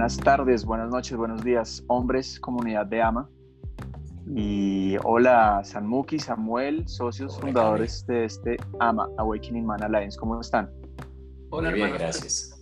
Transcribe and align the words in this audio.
Buenas 0.00 0.16
tardes, 0.16 0.64
buenas 0.64 0.88
noches, 0.88 1.14
buenos 1.14 1.44
días, 1.44 1.84
hombres, 1.86 2.40
comunidad 2.40 2.86
de 2.86 3.02
AMA. 3.02 3.28
Y 4.34 4.96
hola, 5.04 5.60
Sanmuki, 5.62 6.18
Samuel, 6.18 6.88
socios 6.88 7.38
fundadores 7.38 8.06
de 8.06 8.24
este 8.24 8.56
AMA, 8.78 9.10
Awakening 9.18 9.66
Man 9.66 9.82
Alliance. 9.82 10.18
¿Cómo 10.18 10.40
están? 10.40 10.70
Hola, 11.50 11.70
bien, 11.70 11.92
gracias. 11.92 12.58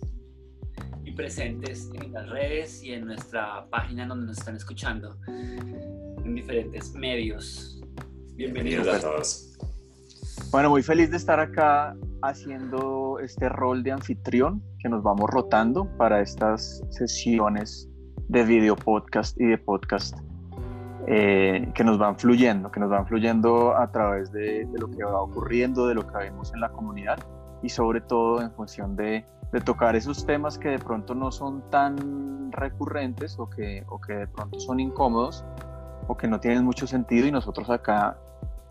Y 1.05 1.13
presentes 1.13 1.89
en 1.93 2.11
las 2.11 2.27
redes 2.27 2.83
y 2.83 2.91
en 2.91 3.05
nuestra 3.05 3.65
página 3.69 4.05
donde 4.05 4.25
nos 4.25 4.39
están 4.39 4.57
escuchando, 4.57 5.15
en 5.29 6.35
diferentes 6.35 6.93
medios. 6.93 7.81
Bienvenidos 8.35 8.85
a 8.85 8.99
todos. 8.99 9.57
Bueno, 10.51 10.71
muy 10.71 10.81
feliz 10.81 11.11
de 11.11 11.17
estar 11.17 11.39
acá 11.39 11.95
haciendo 12.23 13.19
este 13.19 13.49
rol 13.49 13.83
de 13.83 13.91
anfitrión 13.91 14.63
que 14.79 14.89
nos 14.89 15.03
vamos 15.03 15.29
rotando 15.29 15.85
para 15.95 16.21
estas 16.21 16.81
sesiones 16.89 17.87
de 18.29 18.43
video 18.45 18.75
podcast 18.75 19.39
y 19.39 19.45
de 19.45 19.59
podcast 19.59 20.17
eh, 21.05 21.71
que 21.75 21.83
nos 21.83 21.99
van 21.99 22.17
fluyendo, 22.17 22.71
que 22.71 22.79
nos 22.79 22.89
van 22.89 23.05
fluyendo 23.05 23.77
a 23.77 23.91
través 23.91 24.31
de, 24.31 24.67
lo 24.73 24.89
que 24.89 25.03
va 25.03 25.21
ocurriendo, 25.21 25.87
de 25.87 25.93
lo 25.93 26.07
que 26.07 26.17
vemos 26.17 26.51
en 26.51 26.61
la 26.61 26.69
comunidad 26.69 27.19
y 27.61 27.69
sobre 27.69 28.01
todo 28.01 28.41
en 28.41 28.51
función 28.51 28.95
de, 28.95 29.27
tocar 29.65 29.95
esos 29.95 30.25
temas 30.25 30.57
que 30.57 30.69
de 30.69 30.79
pronto 30.79 31.13
no 31.13 31.31
son 31.31 31.61
tan 31.69 32.51
recurrentes 32.51 33.37
o 33.37 33.47
que, 33.47 33.83
o 33.87 34.01
que 34.01 34.13
de 34.13 34.27
pronto 34.27 34.59
son 34.59 34.79
incómodos 34.79 35.45
o 36.07 36.17
que 36.17 36.27
no 36.27 36.39
tienen 36.39 36.65
mucho 36.65 36.87
sentido 36.87 37.27
y 37.27 37.31
nosotros 37.31 37.69
acá 37.69 38.17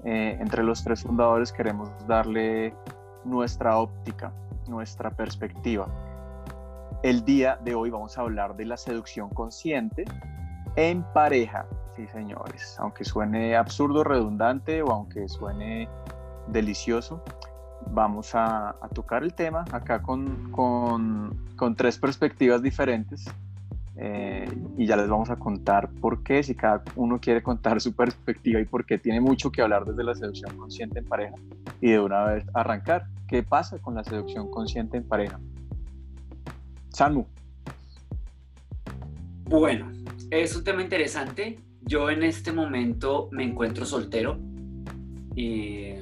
eh, 0.05 0.37
entre 0.41 0.63
los 0.63 0.85
tres 0.85 1.03
fundadores 1.03 1.53
queremos 1.53 1.91
darle 2.07 2.75
nuestra 3.25 3.79
óptica, 3.79 4.33
nuestra 4.69 5.11
perspectiva. 5.11 5.89
El 7.03 7.25
día 7.25 7.59
de 7.63 7.75
hoy 7.75 7.91
vamos 7.91 8.19
a 8.19 8.23
hablar 8.23 8.57
de 8.57 8.65
la 8.65 8.77
seducción 8.77 9.29
consciente 9.31 10.05
en 10.77 11.03
pareja, 11.13 11.67
sí 11.97 12.07
señores, 12.09 12.77
aunque 12.79 13.05
suene 13.05 13.57
absurdo, 13.57 14.05
redundante 14.05 14.83
o 14.83 14.91
aunque 14.91 15.29
suene 15.29 15.89
delicioso, 16.49 17.23
vamos 17.91 18.35
a, 18.35 18.77
tocar 18.95 19.23
el 19.23 19.35
tema 19.35 19.65
acá 19.73 20.03
con, 20.03 20.53
con 20.53 21.77
tres 21.77 21.99
perspectivas 21.99 22.63
diferentes 22.63 23.27
eh, 24.01 24.49
y 24.77 24.87
ya 24.87 24.97
les 24.97 25.09
vamos 25.09 25.29
a 25.29 25.37
contar 25.37 25.91
por 26.01 26.23
qué, 26.23 26.45
si 26.45 26.55
cada 26.55 26.85
uno 26.95 27.19
quiere 27.21 27.43
contar 27.43 27.81
su 27.81 27.97
perspectiva 27.97 28.61
y 28.61 28.65
por 28.65 28.87
qué 28.87 28.97
tiene 28.97 29.21
mucho 29.21 29.51
que 29.51 29.61
hablar 29.61 29.85
desde 29.85 30.05
la 30.05 30.15
seducción 30.15 30.57
consciente 30.57 31.01
en 31.01 31.05
pareja 31.05 31.35
y 31.81 31.91
de 31.91 31.99
una 31.99 32.25
vez 32.25 32.45
arrancar. 32.55 33.07
¿Qué 33.27 33.43
pasa 33.43 33.79
con 33.81 33.97
la 33.97 34.05
seducción 34.05 34.53
consciente 34.53 34.99
en 34.99 35.05
pareja? 35.05 35.41
Samu. 36.91 37.27
Bueno, 39.47 39.91
es 40.31 40.55
un 40.55 40.63
tema 40.63 40.81
interesante. 40.81 41.59
Yo 41.83 42.09
en 42.09 42.23
este 42.23 42.53
momento 42.53 43.29
me 43.33 43.43
encuentro 43.43 43.85
soltero. 43.85 44.39
Y 45.35 45.95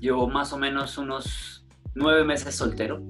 llevo 0.00 0.26
más 0.26 0.52
o 0.54 0.58
menos 0.58 0.96
unos 0.96 1.66
nueve 1.94 2.24
meses 2.24 2.54
soltero. 2.54 3.02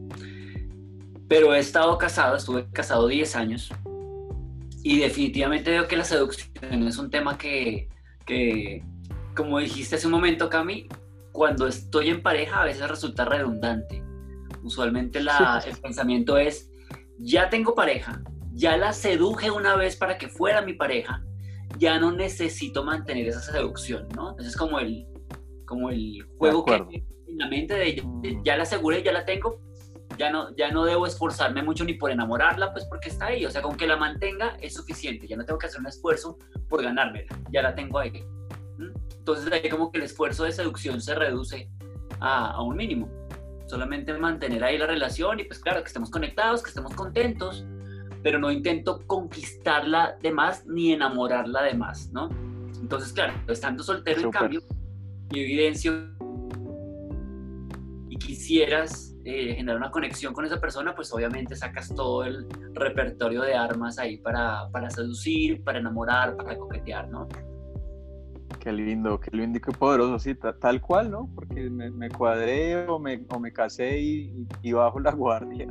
Pero 1.29 1.55
he 1.55 1.61
estado 1.61 1.97
casado, 1.97 2.37
estuve 2.37 2.69
casado 2.73 3.07
10 3.07 3.37
años 3.37 3.73
y 4.83 4.99
definitivamente 4.99 5.71
veo 5.71 5.87
que 5.87 5.97
la 5.97 6.05
seducción 6.05 6.87
es 6.87 6.99
un 6.99 7.11
tema 7.11 7.39
que, 7.39 7.89
que, 8.27 8.83
como 9.37 9.59
dijiste 9.59 9.97
hace 9.97 10.07
un 10.07 10.13
momento, 10.13 10.49
Cami, 10.49 10.89
cuando 11.33 11.67
estoy 11.67 12.09
en 12.09 12.23
pareja 12.23 12.63
a 12.63 12.65
veces 12.65 12.89
resulta 12.89 13.25
redundante. 13.25 14.03
Usualmente 14.63 15.23
la, 15.23 15.63
el 15.67 15.77
pensamiento 15.77 16.37
es, 16.37 16.71
ya 17.19 17.48
tengo 17.48 17.75
pareja, 17.75 18.23
ya 18.53 18.77
la 18.77 18.92
seduje 18.92 19.51
una 19.51 19.77
vez 19.77 19.97
para 19.97 20.19
que 20.19 20.29
fuera 20.29 20.63
mi 20.63 20.75
pareja, 20.75 21.25
ya 21.79 21.98
no 21.98 22.13
necesito 22.13 22.85
mantener 22.85 23.29
esa 23.29 23.41
seducción, 23.41 24.09
¿no? 24.15 24.37
Ese 24.39 24.48
es 24.48 24.57
como 24.57 24.79
el, 24.79 25.07
como 25.65 25.91
el 25.91 26.23
juego 26.39 26.65
que 26.65 26.75
en 26.75 27.39
la 27.39 27.48
mente 27.48 27.75
de, 27.75 28.41
ya 28.45 28.57
la 28.57 28.65
aseguré, 28.65 29.03
ya 29.03 29.13
la 29.13 29.25
tengo, 29.25 29.61
ya 30.23 30.31
no, 30.31 30.55
ya 30.55 30.71
no 30.71 30.85
debo 30.85 31.05
esforzarme 31.05 31.65
mucho 31.65 31.85
ni 31.85 31.95
por 31.95 32.13
enamorarla, 32.13 32.73
pues 32.73 32.85
porque 32.85 33.09
está 33.09 33.27
ahí, 33.27 33.45
o 33.45 33.51
sea, 33.51 33.61
con 33.61 33.77
que 33.77 33.89
la 33.89 33.97
mantenga 33.97 34.57
es 34.61 34.75
suficiente, 34.75 35.27
ya 35.27 35.37
no 35.37 35.45
tengo 35.45 35.59
que 35.59 35.67
hacer 35.67 35.81
un 35.81 35.89
esfuerzo 35.89 36.39
por 36.69 36.81
ganármela, 36.81 37.37
ya 37.51 37.61
la 37.61 37.75
tengo 37.75 37.99
ahí. 37.99 38.25
Entonces 39.19 39.53
ahí 39.53 39.69
como 39.69 39.91
que 39.91 39.99
el 39.99 40.05
esfuerzo 40.05 40.45
de 40.45 40.53
seducción 40.53 41.01
se 41.01 41.17
reduce 41.17 41.69
a, 42.21 42.53
a 42.53 42.63
un 42.63 42.77
mínimo, 42.77 43.09
solamente 43.67 44.13
mantener 44.15 44.63
ahí 44.63 44.79
la 44.79 44.87
relación 44.87 45.41
y 45.41 45.45
pues 45.45 45.59
claro, 45.59 45.83
que 45.83 45.89
estemos 45.89 46.09
conectados, 46.09 46.63
que 46.63 46.69
estemos 46.69 46.95
contentos, 46.95 47.65
pero 48.23 48.39
no 48.39 48.53
intento 48.53 49.01
conquistarla 49.05 50.19
de 50.23 50.31
más 50.31 50.65
ni 50.67 50.93
enamorarla 50.93 51.63
de 51.63 51.75
más, 51.75 52.13
¿no? 52.13 52.29
Entonces, 52.81 53.13
claro, 53.13 53.33
estando 53.49 53.83
soltero 53.83 54.21
en 54.21 54.31
cambio, 54.31 54.61
mi 55.33 55.41
evidencio 55.41 55.93
y 58.09 58.17
quisieras 58.19 59.11
eh, 59.25 59.55
generar 59.55 59.77
una 59.77 59.91
conexión 59.91 60.35
con 60.35 60.45
esa 60.45 60.61
persona, 60.61 60.95
pues 60.95 61.13
obviamente 61.13 61.55
sacas 61.55 61.95
todo 61.95 62.25
el 62.25 62.47
repertorio 62.75 63.43
de 63.43 63.55
armas 63.55 63.99
ahí 63.99 64.17
para, 64.17 64.69
para 64.73 64.91
seducir, 64.91 65.63
para 65.63 65.79
enamorar, 65.79 66.37
para 66.37 66.57
coquetear, 66.57 67.09
¿no? 67.09 67.29
Qué 68.59 68.73
lindo, 68.73 69.21
qué 69.21 69.37
lindo 69.37 69.59
y 69.59 69.61
qué 69.61 69.73
poderoso, 69.73 70.19
sí, 70.19 70.35
tal 70.61 70.81
cual, 70.81 71.11
¿no? 71.11 71.31
Porque 71.35 71.71
me, 71.71 72.11
cuadré 72.11 72.87
o 72.89 72.99
me, 72.99 73.25
o 73.29 73.39
me 73.39 73.53
casé 73.53 74.01
y, 74.01 74.47
y, 74.63 74.73
bajo 74.73 75.01
la 75.01 75.13
guardia 75.15 75.67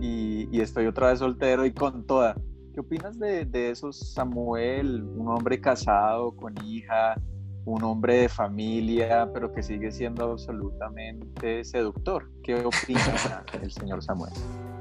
y, 0.00 0.48
y, 0.50 0.60
estoy 0.60 0.86
otra 0.86 1.08
vez 1.08 1.18
soltero 1.18 1.66
y 1.66 1.72
con 1.72 2.06
toda. 2.06 2.36
¿Qué 2.72 2.80
opinas 2.80 3.18
de, 3.18 3.44
de 3.44 3.70
eso, 3.70 3.92
Samuel? 3.92 5.02
Un 5.02 5.28
hombre 5.28 5.60
casado, 5.60 6.34
con 6.36 6.54
hija, 6.64 7.20
un 7.64 7.84
hombre 7.84 8.22
de 8.22 8.28
familia, 8.28 9.30
pero 9.32 9.52
que 9.52 9.62
sigue 9.62 9.92
siendo 9.92 10.32
absolutamente 10.32 11.64
seductor. 11.64 12.28
¿Qué 12.42 12.64
opina 12.64 13.44
el 13.62 13.70
señor 13.70 14.02
Samuel? 14.02 14.32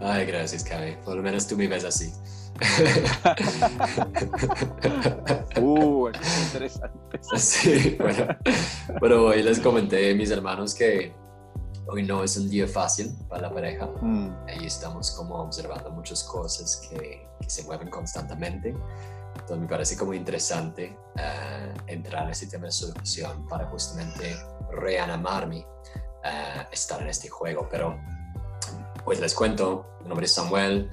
Ay, 0.01 0.25
gracias, 0.25 0.63
Cabe. 0.63 0.97
Por 1.03 1.15
lo 1.15 1.23
menos 1.23 1.47
tú 1.47 1.57
me 1.57 1.67
ves 1.67 1.83
así. 1.83 2.11
uh, 5.61 6.07
es 6.09 6.45
interesante. 6.45 7.19
Sí, 7.37 7.97
bueno, 7.99 8.27
bueno, 8.99 9.23
hoy 9.23 9.43
les 9.43 9.59
comenté 9.59 10.11
a 10.11 10.15
mis 10.15 10.31
hermanos 10.31 10.73
que 10.73 11.13
hoy 11.87 12.03
no 12.03 12.23
es 12.23 12.37
un 12.37 12.49
día 12.49 12.67
fácil 12.67 13.11
para 13.27 13.43
la 13.43 13.53
pareja. 13.53 13.87
Mm. 14.01 14.29
Ahí 14.47 14.65
estamos 14.65 15.11
como 15.11 15.35
observando 15.35 15.91
muchas 15.91 16.23
cosas 16.23 16.87
que, 16.89 17.27
que 17.41 17.49
se 17.49 17.63
mueven 17.63 17.89
constantemente. 17.89 18.73
Entonces 19.39 19.59
me 19.59 19.67
parece 19.67 19.97
como 19.97 20.13
interesante 20.13 20.97
uh, 21.15 21.81
entrar 21.87 22.23
en 22.23 22.29
este 22.31 22.47
tema 22.47 22.65
de 22.65 22.71
seducción 22.71 23.47
para 23.47 23.65
justamente 23.67 24.35
reanimarme 24.71 25.59
uh, 25.59 26.71
estar 26.71 27.01
en 27.01 27.07
este 27.09 27.29
juego. 27.29 27.67
Pero 27.69 27.97
pues 29.05 29.19
les 29.19 29.33
cuento, 29.33 29.85
mi 30.01 30.09
nombre 30.09 30.25
es 30.25 30.33
Samuel, 30.33 30.89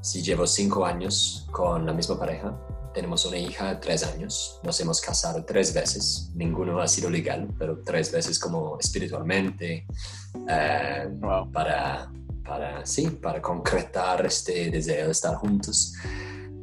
si 0.00 0.22
llevo 0.22 0.46
cinco 0.46 0.84
años 0.84 1.48
con 1.50 1.86
la 1.86 1.92
misma 1.92 2.18
pareja, 2.18 2.54
tenemos 2.92 3.24
una 3.26 3.36
hija 3.36 3.74
de 3.74 3.76
tres 3.76 4.04
años, 4.04 4.60
nos 4.62 4.80
hemos 4.80 5.00
casado 5.00 5.44
tres 5.44 5.74
veces, 5.74 6.30
ninguno 6.34 6.80
ha 6.80 6.88
sido 6.88 7.10
legal, 7.10 7.48
pero 7.58 7.82
tres 7.84 8.10
veces 8.10 8.38
como 8.38 8.78
espiritualmente, 8.78 9.86
uh, 10.34 11.50
para, 11.52 12.10
para, 12.44 12.86
sí, 12.86 13.10
para 13.10 13.42
concretar 13.42 14.24
este 14.24 14.70
deseo 14.70 15.06
de 15.06 15.12
estar 15.12 15.34
juntos 15.36 15.92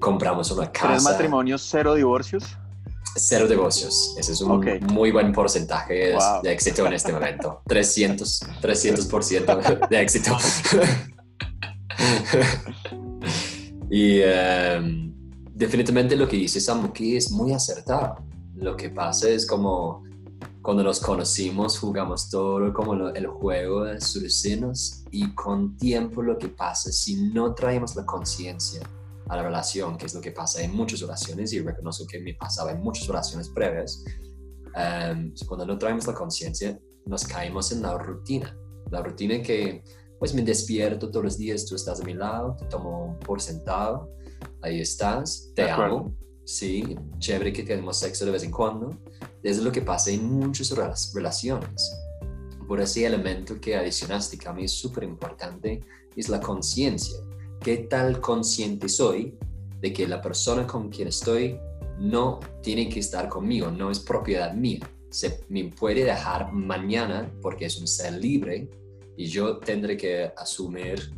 compramos 0.03 0.51
una 0.51 0.69
casa. 0.69 0.89
¿Tres 0.89 1.03
matrimonios, 1.03 1.61
cero 1.61 1.95
divorcios? 1.95 2.43
Cero 3.15 3.47
divorcios. 3.47 4.13
Ese 4.17 4.33
es 4.33 4.41
un 4.41 4.61
muy 4.91 5.11
buen 5.11 5.31
porcentaje 5.31 6.13
de 6.43 6.51
éxito 6.51 6.85
en 6.85 6.93
este 6.93 7.13
momento. 7.13 7.61
300, 7.67 8.41
300% 8.61 9.87
de 9.87 10.01
éxito. 10.01 10.31
y 13.89 14.19
em, 14.21 15.13
definitivamente 15.53 16.17
lo 16.17 16.27
que 16.27 16.35
dice 16.35 16.59
Samuki 16.59 17.15
es 17.15 17.31
muy 17.31 17.53
acertado. 17.53 18.17
Lo 18.55 18.75
que 18.75 18.89
pasa 18.89 19.29
es 19.29 19.47
como 19.47 20.03
cuando 20.61 20.83
nos 20.83 20.99
conocimos 20.99 21.79
jugamos 21.79 22.29
todo 22.29 22.73
como 22.73 23.09
el 23.09 23.27
juego 23.27 23.85
de 23.85 24.01
sus 24.01 24.45
y 25.11 25.33
con 25.33 25.77
tiempo 25.77 26.21
lo 26.21 26.37
que 26.37 26.49
pasa 26.49 26.91
si 26.91 27.15
no 27.31 27.53
traemos 27.53 27.95
la 27.95 28.05
conciencia 28.05 28.81
a 29.27 29.35
la 29.37 29.43
relación, 29.43 29.97
que 29.97 30.05
es 30.05 30.13
lo 30.13 30.21
que 30.21 30.31
pasa 30.31 30.61
en 30.61 30.75
muchas 30.75 31.01
oraciones 31.01 31.53
y 31.53 31.59
reconozco 31.61 32.05
que 32.05 32.19
me 32.19 32.33
pasaba 32.33 32.71
en 32.71 32.81
muchas 32.81 33.07
oraciones 33.09 33.49
previas. 33.49 34.03
Em, 34.75 35.33
cuando 35.47 35.65
no 35.65 35.77
traemos 35.77 36.07
la 36.07 36.13
conciencia, 36.13 36.79
nos 37.05 37.25
caemos 37.25 37.71
en 37.71 37.81
la 37.81 37.97
rutina. 37.97 38.57
La 38.91 39.01
rutina 39.01 39.41
que, 39.41 39.83
pues 40.19 40.33
me 40.33 40.41
despierto 40.41 41.09
todos 41.09 41.23
los 41.23 41.37
días, 41.37 41.65
tú 41.65 41.75
estás 41.75 42.01
a 42.01 42.03
mi 42.03 42.13
lado, 42.13 42.55
te 42.57 42.65
tomo 42.65 43.17
por 43.25 43.41
sentado, 43.41 44.09
ahí 44.61 44.79
estás, 44.79 45.51
te 45.55 45.69
amo, 45.69 46.15
sí, 46.45 46.95
chévere 47.19 47.53
que 47.53 47.63
tenemos 47.63 47.97
sexo 47.97 48.25
de 48.25 48.31
vez 48.31 48.43
en 48.43 48.51
cuando. 48.51 48.97
Es 49.41 49.57
lo 49.61 49.71
que 49.71 49.81
pasa 49.81 50.11
en 50.11 50.25
muchas 50.25 50.73
relaciones. 51.13 51.95
Por 52.67 52.79
ese 52.79 53.05
elemento 53.05 53.59
que 53.59 53.75
adicionaste, 53.75 54.37
que 54.37 54.47
a 54.47 54.53
mí 54.53 54.65
es 54.65 54.71
súper 54.71 55.03
importante, 55.03 55.81
es 56.15 56.29
la 56.29 56.39
conciencia 56.39 57.17
qué 57.63 57.77
tal 57.77 58.19
consciente 58.19 58.89
soy 58.89 59.37
de 59.79 59.93
que 59.93 60.05
la 60.05 60.21
persona 60.21 60.67
con 60.67 60.89
quien 60.89 61.07
estoy 61.07 61.57
no 61.97 62.41
tiene 62.61 62.89
que 62.89 62.99
estar 62.99 63.29
conmigo, 63.29 63.71
no 63.71 63.89
es 63.89 63.99
propiedad 63.99 64.53
mía. 64.53 64.81
Se 65.09 65.45
me 65.47 65.63
puede 65.65 66.03
dejar 66.03 66.51
mañana 66.51 67.31
porque 67.41 67.65
es 67.65 67.79
un 67.79 67.87
ser 67.87 68.13
libre 68.13 68.69
y 69.15 69.27
yo 69.27 69.59
tendré 69.59 69.95
que 69.95 70.29
asumir 70.35 71.13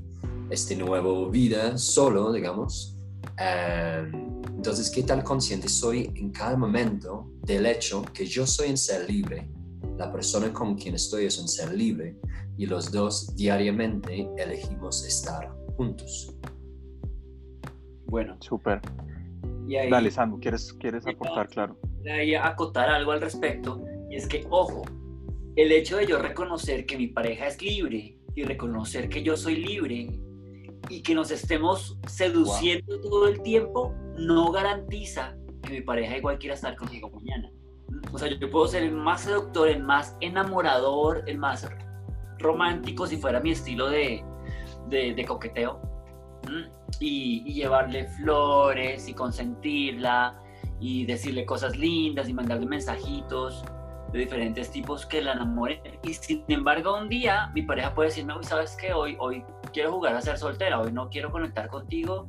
este 0.52 0.76
nuevo 0.76 1.30
vida 1.32 1.80
solo, 1.80 2.32
digamos. 2.32 2.96
Em, 3.40 4.44
entonces, 4.56 4.92
¿qué 4.92 5.02
tal 5.02 5.24
consciente 5.24 5.68
soy 5.68 6.12
en 6.16 6.32
cada 6.32 6.56
momento 6.56 7.32
del 7.42 7.66
hecho 7.66 8.04
que 8.14 8.28
yo 8.28 8.46
soy 8.46 8.70
un 8.70 8.78
ser 8.78 9.10
libre? 9.10 9.50
La 9.98 10.12
persona 10.12 10.54
con 10.54 10.76
quien 10.76 10.94
estoy 10.94 11.26
es 11.26 11.40
un 11.40 11.48
ser 11.48 11.74
libre 11.74 12.20
y 12.56 12.68
los 12.68 12.92
dos 12.92 13.36
diariamente 13.36 14.28
elegimos 14.38 15.04
estar 15.06 15.65
juntos. 15.76 16.36
Bueno, 18.06 18.38
súper. 18.40 18.82
Dale, 19.90 20.12
Samu, 20.12 20.40
¿quieres, 20.40 20.74
quieres 20.74 21.08
aportar, 21.08 21.48
claro? 21.50 21.78
Voy 22.04 22.36
a 22.36 22.48
acotar 22.48 22.90
algo 22.90 23.12
al 23.12 23.22
respecto, 23.22 23.84
y 24.10 24.16
es 24.16 24.28
que, 24.28 24.46
ojo, 24.50 24.84
el 25.56 25.72
hecho 25.72 25.98
de 25.98 26.06
yo 26.06 26.20
reconocer 26.20 26.86
que 26.86 26.98
mi 26.98 27.08
pareja 27.08 27.48
es 27.48 27.62
libre 27.62 28.20
y 28.36 28.44
reconocer 28.44 29.10
que 29.10 29.24
yo 29.24 29.36
soy 29.38 29.56
libre 29.56 30.10
y 30.90 31.02
que 31.02 31.16
nos 31.16 31.32
estemos 31.32 31.98
seduciendo 32.08 33.00
todo 33.02 33.28
el 33.28 33.42
tiempo 33.42 33.94
no 34.18 34.52
garantiza 34.52 35.36
que 35.64 35.74
mi 35.74 35.82
pareja 35.82 36.18
igual 36.18 36.38
quiera 36.38 36.56
estar 36.56 36.76
conmigo 36.76 37.10
mañana. 37.10 37.52
O 38.12 38.18
sea, 38.18 38.30
yo 38.30 38.52
puedo 38.52 38.68
ser 38.68 38.84
el 38.84 38.92
más 38.92 39.22
seductor, 39.22 39.68
el 39.68 39.82
más 39.82 40.16
enamorador, 40.22 41.24
el 41.28 41.38
más 41.38 41.68
romántico 42.40 43.08
si 43.08 43.18
fuera 43.18 43.40
mi 43.40 43.52
estilo 43.52 43.90
de, 43.90 44.24
de, 44.90 45.26
coqueteo. 45.28 45.82
Y, 47.00 47.44
y, 47.46 47.54
llevarle 47.54 48.08
flores 48.08 49.08
y 49.08 49.14
consentirla 49.14 50.40
y 50.80 51.06
decirle 51.06 51.46
cosas 51.46 51.76
lindas 51.76 52.30
y 52.30 52.34
mandarle 52.34 52.68
mensajitos 52.68 53.66
de 54.12 54.20
diferentes 54.20 54.72
tipos 54.72 55.06
que 55.06 55.22
la 55.22 55.34
enamoren. 55.34 55.82
Y 56.04 56.14
sin 56.14 56.44
embargo, 56.48 56.98
un 56.98 57.10
día 57.10 57.52
mi 57.54 57.64
pareja 57.64 57.94
puede 57.94 58.10
decirme, 58.10 58.34
hoy 58.34 58.44
sabes 58.44 58.76
que 58.76 58.94
hoy, 58.94 59.18
hoy 59.20 59.44
quiero 59.74 59.92
jugar 59.92 60.16
a 60.16 60.22
ser 60.22 60.38
soltera, 60.38 60.80
hoy 60.80 60.92
no 60.92 61.10
quiero 61.10 61.32
conectar 61.32 61.68
contigo, 61.68 62.28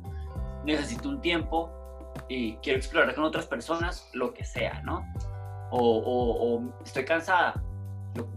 necesito 0.65 1.09
un 1.09 1.21
tiempo 1.21 1.71
y 2.27 2.55
quiero 2.57 2.77
explorar 2.77 3.15
con 3.15 3.23
otras 3.23 3.45
personas, 3.45 4.09
lo 4.13 4.33
que 4.33 4.43
sea, 4.43 4.81
¿no? 4.83 5.05
O, 5.71 6.61
estoy 6.83 7.05
cansada, 7.05 7.61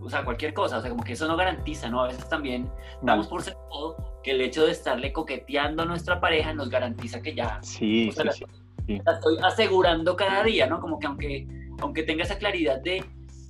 o 0.00 0.10
sea, 0.10 0.24
cualquier 0.24 0.54
cosa, 0.54 0.78
o 0.78 0.80
sea, 0.80 0.90
como 0.90 1.02
que 1.02 1.12
eso 1.12 1.26
no 1.26 1.36
garantiza, 1.36 1.88
¿no? 1.88 2.02
A 2.02 2.08
veces 2.08 2.28
también 2.28 2.70
damos 3.02 3.26
por 3.28 3.42
sentado 3.42 4.20
que 4.22 4.32
el 4.32 4.40
hecho 4.40 4.64
de 4.64 4.72
estarle 4.72 5.12
coqueteando 5.12 5.82
a 5.82 5.86
nuestra 5.86 6.20
pareja 6.20 6.52
nos 6.52 6.68
garantiza 6.68 7.22
que 7.22 7.34
ya... 7.34 7.58
Sí, 7.62 8.10
sí, 8.12 8.22
sí, 8.32 8.44
sí. 8.86 9.00
La 9.04 9.12
estoy 9.12 9.36
asegurando 9.42 10.16
cada 10.16 10.42
día, 10.42 10.66
¿no? 10.66 10.80
Como 10.80 10.98
que 10.98 11.06
aunque, 11.06 11.46
aunque 11.80 12.02
tenga 12.02 12.24
esa 12.24 12.38
claridad 12.38 12.80
de 12.80 13.04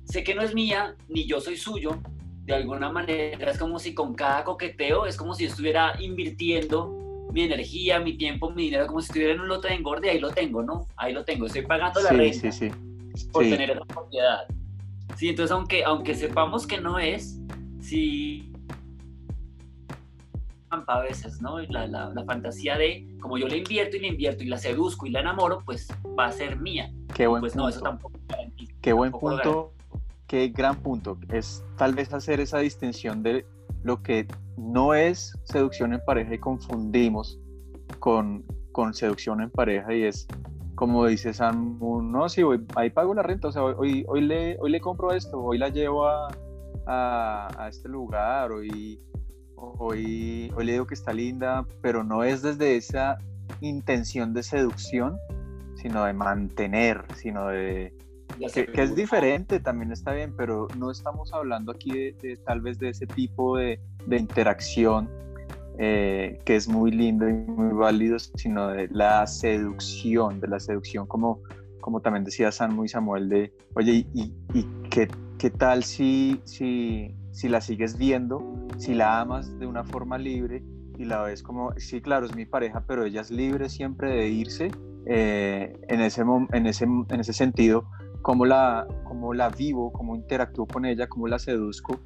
sé 0.05 0.23
que 0.23 0.35
no 0.35 0.41
es 0.41 0.53
mía, 0.53 0.95
ni 1.07 1.25
yo 1.25 1.39
soy 1.39 1.57
suyo, 1.57 1.97
de 2.45 2.55
alguna 2.55 2.91
manera 2.91 3.51
es 3.51 3.57
como 3.57 3.79
si 3.79 3.93
con 3.93 4.13
cada 4.13 4.43
coqueteo 4.43 5.05
es 5.05 5.15
como 5.15 5.33
si 5.33 5.45
estuviera 5.45 5.93
invirtiendo 5.99 6.97
mi 7.31 7.43
energía, 7.43 7.99
mi 7.99 8.17
tiempo, 8.17 8.51
mi 8.51 8.63
dinero, 8.63 8.87
como 8.87 9.01
si 9.01 9.07
estuviera 9.07 9.33
en 9.33 9.39
un 9.39 9.47
lote 9.47 9.69
de 9.69 9.75
engorde, 9.75 10.09
ahí 10.09 10.19
lo 10.19 10.31
tengo, 10.31 10.63
¿no? 10.63 10.87
Ahí 10.97 11.13
lo 11.13 11.23
tengo, 11.23 11.45
estoy 11.45 11.61
pagando 11.61 12.01
la 12.01 12.09
renta 12.09 12.51
sí, 12.51 12.69
sí. 12.69 13.29
por 13.31 13.43
tener 13.43 13.71
esa 13.71 13.85
propiedad. 13.85 14.45
Sí, 15.17 15.29
entonces 15.29 15.51
aunque, 15.51 15.83
aunque 15.83 16.15
sepamos 16.15 16.65
que 16.65 16.79
no 16.79 16.99
es, 16.99 17.39
sí 17.79 18.47
a 20.87 21.01
veces, 21.01 21.41
¿no? 21.41 21.59
La, 21.59 21.87
la, 21.87 22.09
la, 22.09 22.23
fantasía 22.23 22.77
de, 22.77 23.07
como 23.21 23.37
yo 23.37 23.47
le 23.47 23.57
invierto 23.57 23.97
y 23.97 23.99
le 24.01 24.07
invierto 24.07 24.43
y 24.43 24.47
la 24.47 24.57
seduzco 24.57 25.05
y 25.05 25.11
la 25.11 25.19
enamoro, 25.19 25.61
pues 25.65 25.87
va 26.17 26.27
a 26.27 26.31
ser 26.31 26.59
mía. 26.59 26.91
Qué 27.13 27.27
buen 27.27 27.41
pues 27.41 27.53
punto. 27.53 27.63
no, 27.63 27.69
eso 27.69 27.81
tampoco 27.81 28.19
Qué 28.81 28.93
buen 28.93 29.11
punto 29.11 29.73
qué 30.31 30.47
gran 30.47 30.77
punto 30.77 31.17
es 31.29 31.61
tal 31.75 31.93
vez 31.93 32.13
hacer 32.13 32.39
esa 32.39 32.59
distinción 32.59 33.21
de 33.21 33.45
lo 33.83 34.01
que 34.01 34.25
no 34.55 34.93
es 34.93 35.37
seducción 35.43 35.93
en 35.93 35.99
pareja 36.05 36.35
y 36.35 36.37
confundimos 36.37 37.37
con, 37.99 38.45
con 38.71 38.93
seducción 38.93 39.41
en 39.41 39.49
pareja 39.49 39.93
y 39.93 40.03
es 40.03 40.27
como 40.81 41.05
dice 41.05 41.31
Sam, 41.31 41.77
no, 41.79 42.27
sí, 42.27 42.41
hoy, 42.41 42.65
ahí 42.75 42.89
pago 42.89 43.13
la 43.13 43.21
renta, 43.21 43.49
o 43.49 43.51
sea, 43.51 43.61
hoy, 43.61 44.03
hoy, 44.07 44.21
le, 44.21 44.57
hoy 44.59 44.71
le 44.71 44.81
compro 44.81 45.11
esto, 45.11 45.39
hoy 45.39 45.59
la 45.59 45.69
llevo 45.69 46.07
a, 46.07 46.27
a, 46.87 47.67
este 47.69 47.87
lugar, 47.87 48.51
hoy, 48.51 48.99
hoy, 49.55 50.51
hoy 50.55 50.65
le 50.65 50.71
digo 50.71 50.87
que 50.87 50.95
está 50.95 51.13
linda, 51.13 51.67
pero 51.83 52.03
no 52.03 52.23
es 52.23 52.41
desde 52.41 52.77
esa 52.77 53.19
intención 53.59 54.33
de 54.33 54.41
seducción, 54.41 55.19
sino 55.75 56.03
de 56.03 56.13
mantener, 56.13 57.05
sino 57.15 57.49
de, 57.49 57.93
que, 58.51 58.67
es 58.73 58.95
diferente, 58.95 59.59
también 59.59 59.91
está 59.91 60.13
bien, 60.13 60.33
pero 60.35 60.67
no 60.79 60.89
estamos 60.89 61.31
hablando 61.31 61.73
aquí 61.73 61.91
de, 61.91 62.39
tal 62.43 62.61
vez 62.61 62.79
de 62.79 62.89
ese 62.89 63.05
tipo 63.05 63.55
de, 63.55 63.79
de 64.07 64.17
interacción 64.17 65.07
eh, 65.83 66.37
que 66.45 66.55
es 66.55 66.67
muy 66.67 66.91
lindo 66.91 67.27
y 67.27 67.33
muy 67.33 67.73
válido, 67.73 68.19
sino 68.19 68.67
de 68.67 68.87
la 68.91 69.25
seducción, 69.25 70.39
de 70.39 70.47
la 70.47 70.59
seducción 70.59 71.07
como, 71.07 71.41
como 71.79 72.01
también 72.01 72.23
decía 72.23 72.51
San 72.51 72.75
muy 72.75 72.87
Samuel, 72.87 73.29
de, 73.29 73.51
oye, 73.73 74.05
¿y, 74.13 74.31
y 74.53 74.67
qué, 74.91 75.07
qué, 75.39 75.49
tal 75.49 75.83
si, 75.83 76.39
si, 76.43 77.15
si 77.31 77.49
la 77.49 77.61
sigues 77.61 77.97
viendo, 77.97 78.67
si 78.77 78.93
la 78.93 79.21
amas 79.21 79.57
de 79.57 79.65
una 79.65 79.83
forma 79.83 80.19
libre 80.19 80.63
y 80.99 81.05
la 81.05 81.23
ves 81.23 81.41
como, 81.41 81.73
sí, 81.77 81.99
claro, 81.99 82.27
es 82.27 82.35
mi 82.35 82.45
pareja, 82.45 82.83
pero 82.85 83.03
ella 83.03 83.21
es 83.21 83.31
libre 83.31 83.67
siempre 83.67 84.11
de 84.11 84.29
irse? 84.29 84.69
Eh, 85.07 85.75
en, 85.87 85.99
ese, 86.01 86.21
en, 86.21 86.67
ese, 86.67 86.83
en 86.83 87.19
ese 87.19 87.33
sentido, 87.33 87.85
cómo 88.21 88.45
la, 88.45 88.85
cómo 89.03 89.33
la 89.33 89.49
vivo, 89.49 89.91
cómo 89.91 90.15
interactúo 90.15 90.67
con 90.67 90.85
ella, 90.85 91.09
cómo 91.09 91.27
la 91.27 91.39
seduzco, 91.39 91.99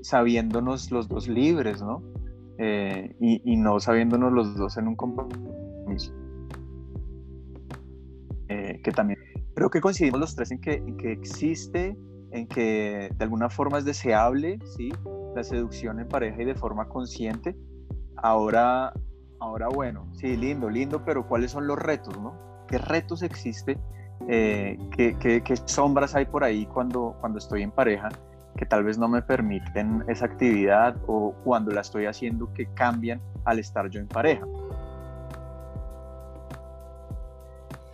sabiéndonos 0.00 0.90
los 0.90 1.06
dos 1.06 1.28
libres, 1.28 1.80
¿no? 1.80 2.02
Eh, 2.58 3.16
y, 3.20 3.56
no 3.56 3.80
sabiéndonos 3.80 4.32
los 4.32 4.56
dos 4.56 4.76
en 4.76 4.88
un 4.88 4.96
compromiso. 4.96 6.12
Eh, 8.48 8.80
que 8.84 8.92
también 8.92 9.18
creo 9.54 9.70
que 9.70 9.80
coincidimos 9.80 10.20
los 10.20 10.34
tres 10.34 10.50
en 10.50 10.60
que, 10.60 10.74
en 10.74 10.96
que 10.96 11.12
existe, 11.12 11.96
en 12.30 12.46
que 12.46 13.10
de 13.16 13.24
alguna 13.24 13.48
forma 13.48 13.78
es 13.78 13.84
deseable, 13.84 14.58
¿sí? 14.76 14.92
La 15.34 15.42
seducción 15.42 16.00
en 16.00 16.08
pareja 16.08 16.42
y 16.42 16.44
de 16.44 16.54
forma 16.54 16.88
consciente. 16.88 17.56
Ahora, 18.16 18.92
ahora 19.40 19.68
bueno, 19.68 20.08
sí, 20.14 20.36
lindo, 20.36 20.68
lindo, 20.68 21.04
pero 21.04 21.26
¿cuáles 21.26 21.50
son 21.50 21.66
los 21.66 21.78
retos, 21.78 22.16
no? 22.20 22.34
¿Qué 22.68 22.78
retos 22.78 23.22
existe 23.22 23.78
eh, 24.28 24.78
qué, 24.96 25.42
sombras 25.64 26.14
hay 26.14 26.26
por 26.26 26.44
ahí 26.44 26.66
cuando, 26.66 27.16
cuando 27.20 27.38
estoy 27.38 27.62
en 27.62 27.70
pareja 27.70 28.08
que 28.56 28.66
tal 28.66 28.84
vez 28.84 28.98
no 28.98 29.08
me 29.08 29.22
permiten 29.22 30.04
esa 30.08 30.26
actividad 30.26 30.96
o 31.06 31.34
cuando 31.44 31.70
la 31.70 31.80
estoy 31.80 32.06
haciendo 32.06 32.52
que 32.52 32.66
cambian 32.74 33.20
al 33.44 33.58
estar 33.58 33.88
yo 33.88 34.00
en 34.00 34.08
pareja. 34.08 34.44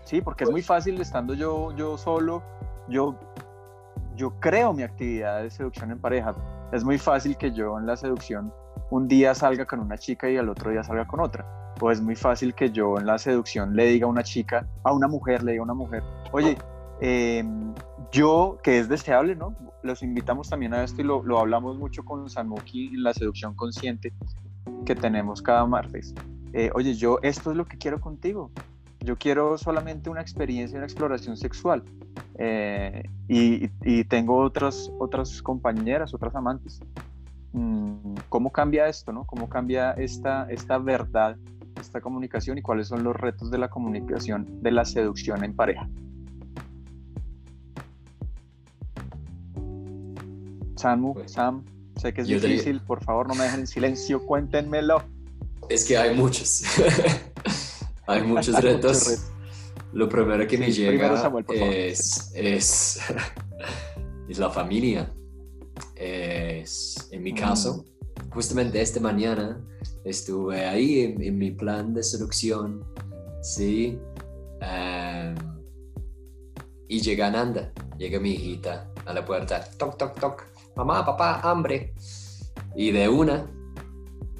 Sí, 0.04 0.20
porque 0.20 0.44
es 0.44 0.50
muy 0.50 0.62
fácil 0.62 1.00
estando 1.00 1.34
yo, 1.34 1.74
yo 1.76 1.98
solo, 1.98 2.42
yo, 2.88 3.14
yo 4.16 4.30
creo 4.40 4.72
mi 4.72 4.82
actividad 4.82 5.42
de 5.42 5.50
seducción 5.50 5.90
en 5.90 5.98
pareja. 5.98 6.34
Es 6.72 6.82
muy 6.82 6.98
fácil 6.98 7.36
que 7.36 7.52
yo 7.52 7.78
en 7.78 7.86
la 7.86 7.96
seducción 7.96 8.52
un 8.90 9.06
día 9.06 9.34
salga 9.34 9.66
con 9.66 9.80
una 9.80 9.98
chica 9.98 10.30
y 10.30 10.36
al 10.38 10.48
otro 10.48 10.70
día 10.70 10.82
salga 10.82 11.06
con 11.06 11.20
otra 11.20 11.58
o 11.80 11.90
es 11.90 12.00
muy 12.00 12.16
fácil 12.16 12.54
que 12.54 12.70
yo 12.70 12.98
en 12.98 13.06
la 13.06 13.18
seducción 13.18 13.74
le 13.74 13.86
diga 13.86 14.06
a 14.06 14.10
una 14.10 14.22
chica, 14.22 14.66
a 14.82 14.92
una 14.92 15.08
mujer, 15.08 15.42
le 15.42 15.52
diga 15.52 15.62
a 15.62 15.64
una 15.64 15.74
mujer, 15.74 16.02
oye, 16.32 16.56
em, 17.00 17.74
yo, 18.12 18.58
que 18.62 18.78
es 18.78 18.88
deseable, 18.88 19.36
¿no? 19.36 19.54
Los 19.82 20.02
invitamos 20.02 20.48
también 20.48 20.74
a 20.74 20.82
esto 20.82 21.00
y 21.00 21.04
lo, 21.04 21.38
hablamos 21.38 21.78
mucho 21.78 22.04
con 22.04 22.28
Sanuki 22.28 22.88
en 22.88 23.02
la 23.02 23.14
seducción 23.14 23.54
consciente 23.54 24.12
que 24.84 24.94
tenemos 24.94 25.42
cada 25.42 25.66
martes. 25.66 26.14
Eh, 26.52 26.70
oye, 26.74 26.94
yo 26.94 27.18
esto 27.22 27.50
es 27.50 27.56
lo 27.56 27.66
que 27.66 27.78
quiero 27.78 28.00
contigo. 28.00 28.50
Yo 29.00 29.16
quiero 29.16 29.56
solamente 29.58 30.10
una 30.10 30.20
experiencia, 30.20 30.76
una 30.76 30.86
exploración 30.86 31.36
sexual. 31.36 31.84
Eh, 32.38 33.02
y, 33.28 33.70
y, 33.84 34.04
tengo 34.04 34.38
otras, 34.38 34.90
otras 34.98 35.40
compañeras, 35.42 36.14
otras 36.14 36.34
amantes. 36.34 36.80
Mm, 37.52 38.14
¿Cómo 38.28 38.50
cambia 38.50 38.88
esto, 38.88 39.12
no? 39.12 39.24
¿Cómo 39.24 39.48
cambia 39.48 39.92
esta, 39.92 40.50
esta 40.50 40.78
verdad 40.78 41.36
esta 41.80 42.00
comunicación 42.00 42.58
y 42.58 42.62
cuáles 42.62 42.88
son 42.88 43.04
los 43.04 43.16
retos 43.16 43.50
de 43.50 43.58
la 43.58 43.68
comunicación 43.68 44.62
de 44.62 44.70
la 44.70 44.84
seducción 44.84 45.44
en 45.44 45.54
pareja. 45.54 45.88
Samu, 50.78 51.14
pues, 51.14 51.32
Sam, 51.32 51.64
sé 51.96 52.12
que 52.12 52.22
es 52.22 52.28
difícil, 52.28 52.80
por 52.80 53.02
favor 53.02 53.28
no 53.28 53.34
me 53.34 53.44
dejen 53.44 53.60
en 53.60 53.66
silencio, 53.66 54.24
cuéntenmelo. 54.24 55.02
Es 55.68 55.84
que 55.84 55.98
hay 55.98 56.14
muchos, 56.14 56.62
hay 58.06 58.22
muchos 58.22 58.60
retos. 58.62 59.30
Lo 59.92 60.08
primero 60.08 60.46
que 60.46 60.58
me 60.58 60.70
llega 60.70 61.30
es, 61.50 62.30
es, 62.34 63.00
es, 64.28 64.38
la 64.38 64.50
familia. 64.50 65.10
Es, 65.96 67.08
en 67.10 67.22
mi 67.22 67.34
caso, 67.34 67.84
mm. 67.84 68.30
justamente 68.30 68.80
esta 68.80 69.00
mañana 69.00 69.60
estuve 70.04 70.66
ahí 70.66 71.16
en, 71.18 71.38
mi 71.38 71.50
plan 71.50 71.94
de 71.94 72.02
seducción 72.02 72.84
Sí. 73.40 73.98
Em, 74.60 75.36
y 76.88 77.00
llega 77.00 77.30
Nanda, 77.30 77.72
llega 77.96 78.18
mi 78.18 78.32
hijita 78.32 78.90
a 79.06 79.12
la 79.12 79.24
puerta, 79.24 79.64
toc, 79.78 79.96
toc, 79.96 80.18
toc, 80.18 80.46
mamá, 80.78 81.04
papá, 81.04 81.40
hambre. 81.42 81.92
Y 82.76 82.92
de 82.92 83.08
una, 83.08 83.50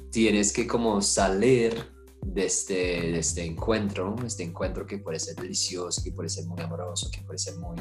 tienes 0.09 0.53
que 0.53 0.65
como 0.65 1.01
salir 1.01 1.73
de 2.21 2.45
este, 2.45 2.73
de 2.73 3.19
este 3.19 3.43
encuentro, 3.43 4.15
este 4.25 4.43
encuentro 4.43 4.85
que 4.85 4.99
puede 4.99 5.19
ser 5.19 5.35
delicioso, 5.35 6.01
que 6.01 6.13
puede 6.13 6.29
ser 6.29 6.45
muy 6.45 6.61
amoroso, 6.61 7.09
que 7.11 7.21
puede 7.21 7.39
ser 7.39 7.57
muy 7.57 7.77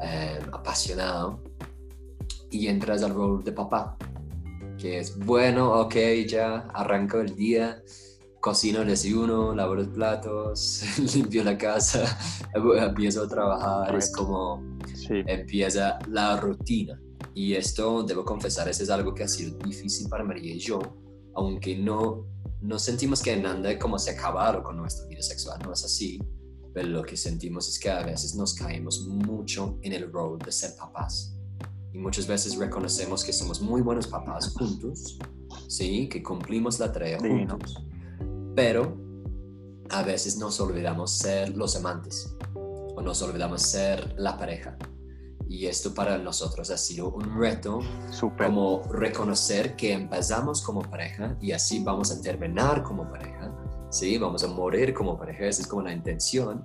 em, 0.00 0.54
apasionado, 0.54 1.42
y 2.50 2.68
entras 2.68 3.02
al 3.02 3.14
rol 3.14 3.42
de 3.42 3.52
papá, 3.52 3.96
que 4.78 4.98
es 5.00 5.18
bueno, 5.18 5.80
ok, 5.80 5.96
ya 6.28 6.68
arranco 6.74 7.18
el 7.18 7.34
día, 7.34 7.82
cocino 8.40 8.82
el 8.82 8.88
desayuno, 8.88 9.54
lavo 9.54 9.74
los 9.74 9.88
platos, 9.88 10.84
limpio 11.14 11.42
la 11.42 11.58
casa, 11.58 12.18
empiezo 12.54 13.24
a 13.24 13.28
trabajar, 13.28 13.96
es 13.96 14.12
como 14.12 14.62
empieza 15.08 15.98
la 16.08 16.36
rutina. 16.36 17.00
Y 17.34 17.54
esto, 17.54 18.02
debo 18.02 18.24
confesar, 18.24 18.68
eso 18.68 18.82
es 18.82 18.90
algo 18.90 19.14
que 19.14 19.24
ha 19.24 19.28
sido 19.28 19.56
difícil 19.58 20.08
para 20.08 20.24
María 20.24 20.54
y 20.54 20.58
yo, 20.58 20.80
aunque 21.34 21.76
no, 21.76 22.26
no 22.60 22.78
sentimos 22.78 23.22
que 23.22 23.36
Nanda 23.36 23.78
como 23.78 23.98
se 23.98 24.10
acabaron 24.10 24.62
con 24.62 24.76
nuestra 24.76 25.06
vida 25.06 25.22
sexual, 25.22 25.60
no 25.64 25.72
es 25.72 25.84
así, 25.84 26.20
pero 26.72 26.88
lo 26.88 27.02
que 27.02 27.16
sentimos 27.16 27.68
es 27.68 27.78
que 27.78 27.90
a 27.90 28.02
veces 28.02 28.34
nos 28.34 28.54
caemos 28.54 29.06
mucho 29.06 29.78
en 29.82 29.92
el 29.92 30.10
rol 30.10 30.38
de 30.38 30.52
ser 30.52 30.74
papás. 30.76 31.36
Y 31.92 31.98
muchas 31.98 32.26
veces 32.26 32.56
reconocemos 32.56 33.22
que 33.22 33.32
somos 33.32 33.60
muy 33.60 33.82
buenos 33.82 34.06
papás 34.06 34.54
juntos, 34.54 35.18
¿sí? 35.68 36.08
Que 36.08 36.22
cumplimos 36.22 36.78
la 36.78 36.90
tarea 36.90 37.18
juntos. 37.18 37.84
Pero 38.56 38.96
a 39.90 40.02
veces 40.02 40.38
nos 40.38 40.58
olvidamos 40.60 41.12
ser 41.12 41.54
los 41.54 41.76
amantes 41.76 42.34
o 42.54 43.02
nos 43.02 43.20
olvidamos 43.20 43.60
ser 43.60 44.14
la 44.16 44.38
pareja. 44.38 44.78
Y 45.52 45.66
esto 45.66 45.92
para 45.92 46.16
nosotros 46.16 46.70
ha 46.70 46.78
sido 46.78 47.10
un 47.10 47.38
reto, 47.38 47.80
como 48.38 48.80
reconocer 48.90 49.76
que 49.76 49.92
empezamos 49.92 50.62
como 50.62 50.80
pareja 50.80 51.36
y 51.42 51.52
así 51.52 51.84
vamos 51.84 52.10
a 52.10 52.22
terminar 52.22 52.82
como 52.82 53.06
pareja, 53.06 53.52
¿sí? 53.90 54.16
Vamos 54.16 54.42
a 54.44 54.46
morir 54.46 54.94
como 54.94 55.18
pareja, 55.18 55.44
esa 55.44 55.60
es 55.60 55.68
como 55.68 55.82
la 55.82 55.92
intención. 55.92 56.64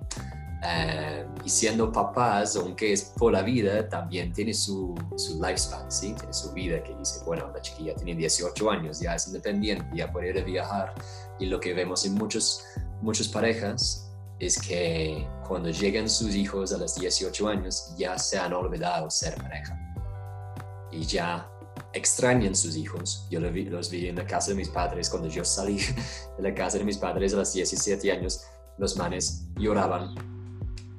Eh, 0.64 1.26
y 1.44 1.50
siendo 1.50 1.92
papás, 1.92 2.56
aunque 2.56 2.94
es 2.94 3.12
por 3.18 3.30
la 3.30 3.42
vida, 3.42 3.86
también 3.90 4.32
tiene 4.32 4.54
su, 4.54 4.94
su 5.16 5.34
lifespan, 5.34 5.92
¿sí? 5.92 6.14
Tiene 6.14 6.32
su 6.32 6.50
vida 6.54 6.82
que 6.82 6.96
dice, 6.96 7.22
bueno, 7.26 7.52
la 7.52 7.60
chiquilla 7.60 7.94
tiene 7.94 8.14
18 8.14 8.70
años, 8.70 9.00
ya 9.00 9.14
es 9.16 9.26
independiente, 9.26 9.84
ya 9.94 10.10
puede 10.10 10.30
ir 10.30 10.38
a 10.38 10.44
viajar. 10.44 10.94
Y 11.38 11.44
lo 11.44 11.60
que 11.60 11.74
vemos 11.74 12.06
en 12.06 12.14
muchos, 12.14 12.64
muchas 13.02 13.28
parejas 13.28 14.07
es 14.38 14.60
que 14.60 15.26
cuando 15.46 15.70
llegan 15.70 16.08
sus 16.08 16.34
hijos 16.34 16.72
a 16.72 16.78
los 16.78 16.94
18 16.94 17.48
años 17.48 17.92
ya 17.96 18.18
se 18.18 18.38
han 18.38 18.52
olvidado 18.52 19.10
ser 19.10 19.34
pareja 19.36 19.76
y 20.92 21.02
ya 21.02 21.50
extrañan 21.92 22.54
sus 22.54 22.76
hijos. 22.76 23.26
Yo 23.30 23.40
los 23.40 23.52
vi, 23.52 23.64
los 23.64 23.90
vi 23.90 24.08
en 24.08 24.16
la 24.16 24.26
casa 24.26 24.50
de 24.50 24.56
mis 24.56 24.68
padres 24.68 25.10
cuando 25.10 25.28
yo 25.28 25.44
salí 25.44 25.78
de 26.36 26.42
la 26.42 26.54
casa 26.54 26.78
de 26.78 26.84
mis 26.84 26.98
padres 26.98 27.34
a 27.34 27.38
los 27.38 27.52
17 27.52 28.12
años, 28.12 28.44
los 28.78 28.96
manes 28.96 29.46
lloraban, 29.56 30.14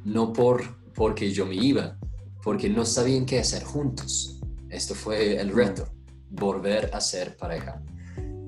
no 0.03 0.33
por 0.33 0.79
porque 0.93 1.31
yo 1.31 1.45
me 1.45 1.55
iba, 1.55 1.97
porque 2.43 2.69
no 2.69 2.83
sabían 2.83 3.25
qué 3.25 3.39
hacer 3.39 3.63
juntos. 3.63 4.41
Esto 4.69 4.93
fue 4.93 5.39
el 5.39 5.53
reto, 5.53 5.87
volver 6.29 6.89
a 6.93 6.99
ser 6.99 7.37
pareja. 7.37 7.81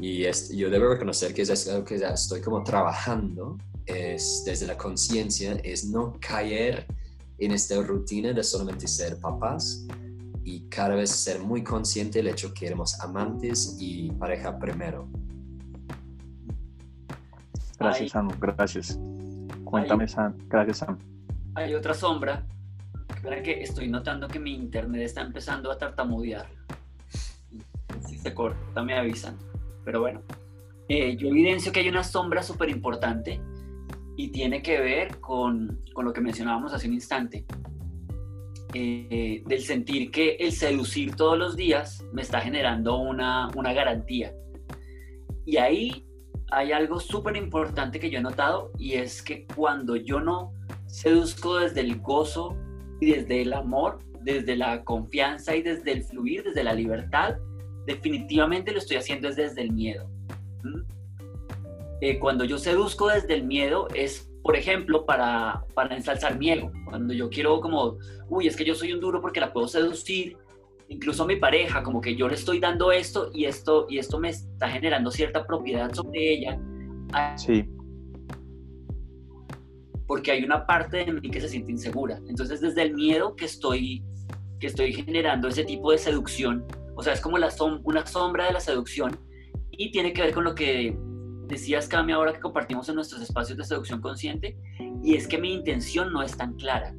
Y 0.02 0.24
yo 0.56 0.70
debo 0.70 0.90
reconocer 0.90 1.34
que 1.34 1.44
es 1.44 1.68
algo 1.68 1.86
que 1.86 1.96
estoy 1.96 2.42
como 2.42 2.64
trabajando 2.64 3.58
es, 3.92 4.44
desde 4.46 4.68
la 4.68 4.78
conciencia 4.78 5.54
es 5.64 5.86
no 5.86 6.18
caer 6.20 6.86
en 7.38 7.52
esta 7.52 7.82
rutina 7.82 8.34
de 8.34 8.44
solamente 8.44 8.88
ser 8.88 9.20
papás 9.20 9.86
y 10.44 10.68
cada 10.70 10.96
vez 10.96 11.10
ser 11.10 11.40
muy 11.40 11.64
consciente 11.64 12.20
del 12.20 12.28
hecho 12.28 12.54
que 12.54 12.68
éramos 12.68 13.00
amantes 13.02 13.78
y 13.80 14.12
pareja 14.12 14.58
primero. 14.58 15.08
Gracias, 17.80 18.12
Sam. 18.12 18.30
Gracias. 18.40 19.00
Cuéntame, 19.64 20.08
Sam. 20.08 20.38
Gracias, 20.48 20.78
Sam. 20.78 20.98
Hay 21.56 21.74
otra 21.74 21.94
sombra. 21.94 22.46
Espera 23.10 23.42
que 23.42 23.62
estoy 23.64 23.88
notando 23.88 24.28
que 24.28 24.40
mi 24.40 24.54
internet 24.54 25.02
está 25.02 25.22
empezando 25.22 25.72
a 25.72 25.78
tartamudear. 25.78 26.48
Si 28.08 28.18
se 28.18 28.34
corta, 28.34 28.84
me 28.84 28.98
avisan. 28.98 29.36
Pero 29.84 30.02
bueno, 30.02 30.22
eh, 30.90 31.16
yo 31.18 31.28
evidencio 31.30 31.72
que 31.72 31.80
hay 31.80 31.90
una 31.90 32.04
sombra 32.04 32.44
súper 32.44 32.70
importante 32.70 33.42
y 34.22 34.28
tiene 34.28 34.62
que 34.62 34.80
ver 34.80 35.20
con, 35.20 35.82
con 35.94 36.06
lo 36.06 36.13
que 36.13 36.22
mencionábamos 36.22 36.72
hace 36.74 36.88
un 36.88 36.94
instante, 36.94 37.44
eh, 38.75 39.42
del 39.48 39.62
sentir 39.63 40.12
que 40.12 40.36
el 40.36 40.51
seducir 40.51 41.16
todos 41.16 41.40
los 41.40 41.56
días 41.56 42.06
me 42.13 42.22
está 42.22 42.40
generando 42.40 43.00
una, 43.00 43.50
una 43.56 43.74
garantía. 43.74 44.32
Y 45.44 45.58
ahí 45.58 46.06
hay 46.51 46.72
algo 46.72 47.00
súper 47.00 47.36
importante 47.36 48.00
que 48.00 48.12
yo 48.12 48.20
he 48.20 48.22
notado 48.22 48.72
y 48.78 48.94
es 48.94 49.24
que 49.24 49.48
cuando 49.56 49.96
yo 49.96 50.20
no 50.20 50.54
seduzco 50.86 51.58
desde 51.58 51.82
el 51.82 52.00
gozo 52.00 52.56
y 53.00 53.08
desde 53.13 53.42
el 53.42 53.54
amor, 53.54 53.98
desde 54.22 54.56
la 54.56 54.84
confianza 54.84 55.56
y 55.56 55.63
desde 55.63 55.94
el 55.94 56.04
fluir, 56.04 56.44
desde 56.44 56.63
la 56.63 56.74
libertad, 56.74 57.38
definitivamente 57.88 58.72
lo 58.72 58.78
estoy 58.78 58.98
haciendo 58.98 59.32
desde 59.32 59.62
el 59.63 59.72
miedo. 59.72 60.08
Eh, 62.01 62.17
cuando 62.17 62.43
yo 62.43 62.58
seduzco 62.58 63.10
desde 63.10 63.36
el 63.36 63.43
miedo 63.43 63.88
es, 63.93 64.27
por 64.41 64.55
ejemplo, 64.55 65.05
para, 65.05 65.63
para 65.75 65.96
ensalzar 65.96 66.38
mi 66.39 66.50
ego. 66.50 66.72
Cuando 66.86 67.13
yo 67.13 67.29
quiero 67.29 67.62
como, 67.62 67.98
uy, 68.27 68.48
es 68.48 68.55
que 68.55 68.65
yo 68.65 68.74
soy 68.74 68.91
un 68.91 69.00
duro 69.00 69.22
porque 69.22 69.39
la 69.39 69.53
puedo 69.53 69.67
seducir, 69.67 70.36
incluso 70.89 71.24
a 71.24 71.27
mi 71.27 71.36
pareja, 71.36 71.84
como 71.84 72.01
que 72.01 72.15
yo 72.15 72.27
le 72.27 72.34
estoy 72.34 72.60
dando 72.60 72.91
esto 72.91 73.29
y 73.34 73.46
esto, 73.46 73.86
y 73.88 74.00
esto 74.00 74.20
me 74.20 74.29
está 74.29 74.67
generando 74.67 75.12
cierta 75.12 75.46
propiedad 75.46 75.93
sobre 75.93 76.34
ella. 76.34 76.60
Sí. 77.36 77.70
Porque 80.08 80.31
hay 80.31 80.43
una 80.43 80.65
parte 80.65 81.05
de 81.05 81.13
mí 81.13 81.29
que 81.29 81.39
se 81.39 81.50
siente 81.50 81.72
insegura. 81.72 82.20
Entonces, 82.27 82.62
desde 82.62 82.81
el 82.81 82.96
miedo 82.96 83.36
que 83.36 83.46
estoy, 83.46 84.03
que 84.60 84.67
estoy 84.67 84.91
generando 84.91 85.50
ese 85.50 85.63
tipo 85.65 85.91
de 85.91 86.00
seducción, 86.00 86.65
o 86.96 87.03
sea, 87.03 87.13
es 87.13 87.22
como 87.22 87.38
la 87.38 87.50
una 87.84 88.08
sombra 88.08 88.48
de 88.48 88.53
la 88.53 88.60
seducción 88.60 89.17
y 89.70 89.91
tiene 89.91 90.13
que 90.13 90.24
ver 90.24 90.34
con 90.34 90.43
lo 90.43 90.55
que 90.55 90.98
decías, 91.51 91.88
Cami, 91.88 92.13
ahora 92.13 92.34
que 92.34 92.39
compartimos 92.39 92.89
en 92.89 92.96
nuestros 92.96 93.22
espacios 93.22 93.58
de 93.58 93.63
seducción 93.63 94.01
consciente, 94.01 94.58
y 95.03 95.15
es 95.15 95.27
que 95.27 95.38
mi 95.38 95.53
intención 95.53 96.12
no 96.12 96.24
es 96.24 96.36
tan 96.36 96.53
clara. 96.55 96.96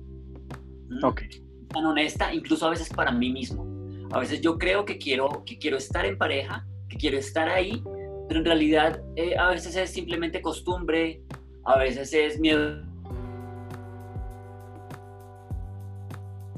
Ok. 1.02 1.22
Tan 1.68 1.86
honesta, 1.86 2.32
incluso 2.32 2.66
a 2.66 2.70
veces 2.70 2.88
para 2.90 3.10
mí 3.10 3.32
mismo. 3.32 3.66
A 4.12 4.20
veces 4.20 4.40
yo 4.40 4.58
creo 4.58 4.84
que 4.84 4.98
quiero, 4.98 5.42
que 5.44 5.58
quiero 5.58 5.78
estar 5.78 6.04
en 6.04 6.18
pareja, 6.18 6.66
que 6.88 6.98
quiero 6.98 7.16
estar 7.16 7.48
ahí, 7.48 7.82
pero 8.28 8.40
en 8.40 8.44
realidad 8.44 9.02
eh, 9.16 9.36
a 9.36 9.48
veces 9.48 9.74
es 9.74 9.90
simplemente 9.90 10.42
costumbre, 10.42 11.22
a 11.64 11.78
veces 11.78 12.12
es 12.12 12.38
miedo. 12.38 12.82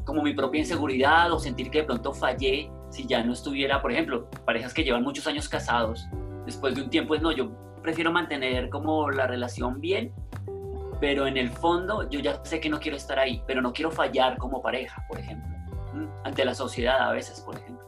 Como 0.04 0.22
mi 0.22 0.34
propia 0.34 0.60
inseguridad 0.60 1.32
o 1.32 1.38
sentir 1.38 1.70
que 1.70 1.78
de 1.78 1.84
pronto 1.84 2.12
fallé 2.12 2.70
si 2.90 3.06
ya 3.06 3.22
no 3.24 3.32
estuviera, 3.32 3.82
por 3.82 3.90
ejemplo, 3.90 4.28
parejas 4.44 4.72
que 4.72 4.84
llevan 4.84 5.02
muchos 5.02 5.26
años 5.26 5.48
casados, 5.48 6.06
después 6.46 6.74
de 6.74 6.82
un 6.82 6.90
tiempo 6.90 7.14
es 7.14 7.22
no, 7.22 7.32
yo 7.32 7.50
prefiero 7.84 8.10
mantener 8.10 8.70
como 8.70 9.10
la 9.10 9.26
relación 9.26 9.78
bien, 9.78 10.10
pero 11.00 11.26
en 11.26 11.36
el 11.36 11.50
fondo 11.50 12.08
yo 12.08 12.18
ya 12.18 12.42
sé 12.42 12.58
que 12.58 12.70
no 12.70 12.80
quiero 12.80 12.96
estar 12.96 13.18
ahí, 13.18 13.42
pero 13.46 13.60
no 13.60 13.74
quiero 13.74 13.90
fallar 13.90 14.38
como 14.38 14.62
pareja, 14.62 15.04
por 15.06 15.18
ejemplo, 15.20 15.54
ante 16.24 16.44
la 16.46 16.54
sociedad 16.54 16.98
a 17.10 17.12
veces, 17.12 17.40
por 17.42 17.56
ejemplo. 17.56 17.84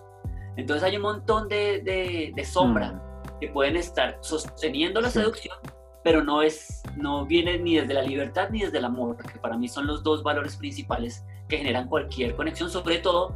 Entonces 0.59 0.85
hay 0.85 0.97
un 0.97 1.03
montón 1.03 1.49
de, 1.49 2.33
de, 2.35 2.45
sombra 2.45 2.93
mm. 2.93 3.39
que 3.41 3.49
pueden 3.49 3.77
estar 3.77 4.19
sosteniendo 4.21 5.01
la 5.01 5.09
seducción, 5.09 5.57
pero 6.05 6.23
no, 6.23 6.43
es, 6.43 6.83
no 6.97 7.25
viene 7.25 7.59
ni 7.59 7.77
desde 7.77 7.95
la 7.95 8.03
libertad 8.03 8.51
ni 8.51 8.61
desde 8.61 8.77
el 8.79 8.85
amor, 8.85 9.17
que 9.17 9.39
para 9.39 9.57
mí 9.57 9.67
son 9.67 9.87
los 9.87 10.03
dos 10.03 10.23
valores 10.23 10.57
principales 10.57 11.25
que 11.49 11.57
generan 11.57 11.89
cualquier 11.89 12.37
conexión, 12.37 12.71
sobre 12.71 12.99
todo 12.99 13.35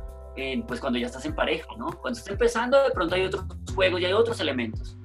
pues 0.67 0.81
cuando 0.81 0.99
ya 0.99 1.07
estás 1.07 1.27
en 1.27 1.35
pareja, 1.35 1.69
¿no? 1.77 1.91
Cuando 2.01 2.19
estás 2.19 2.33
empezando, 2.33 2.83
de 2.83 2.91
pronto 2.93 3.15
hay 3.15 3.25
otros 3.27 3.45
juegos 3.75 4.01
y 4.01 4.07
hay 4.07 4.15
otros 4.15 4.41
elementos 4.41 4.97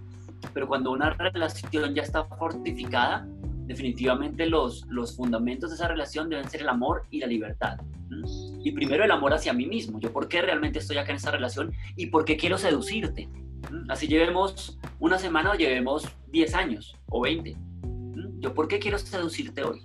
pero 0.54 0.68
cuando 0.68 0.92
una 0.92 1.12
relación 1.12 1.94
ya 1.94 2.04
está 2.04 2.26
fortificada, 2.26 3.28
definitivamente 3.66 4.46
los, 4.46 4.86
los 4.88 5.16
fundamentos 5.16 5.70
de 5.70 5.76
esa 5.76 5.88
relación 5.88 6.30
deben 6.30 6.50
ser 6.50 6.62
el 6.62 6.70
amor 6.70 7.04
y 7.10 7.20
la 7.20 7.28
libertad. 7.28 7.78
Y 8.64 8.72
primero 8.72 9.04
el 9.04 9.12
amor 9.12 9.34
hacia 9.34 9.54
mí 9.54 9.66
mismo, 9.66 10.00
yo 10.00 10.12
por 10.12 10.28
qué 10.28 10.42
realmente 10.42 10.80
estoy 10.80 10.98
acá 10.98 11.12
en 11.12 11.18
esa 11.18 11.32
relación 11.32 11.74
y 11.96 12.08
por 12.08 12.26
qué 12.26 12.38
quiero 12.38 12.58
seducirte. 12.58 13.30
Así 13.90 14.08
llevemos 14.08 14.78
una 15.00 15.18
semana 15.18 15.52
o 15.52 15.56
llevemos 15.56 16.08
10 16.32 16.56
años 16.56 16.96
o 17.10 17.22
20. 17.22 17.56
Yo 18.40 18.54
por 18.54 18.68
qué 18.68 18.80
quiero 18.80 18.98
seducirte 19.00 19.64
hoy. 19.64 19.82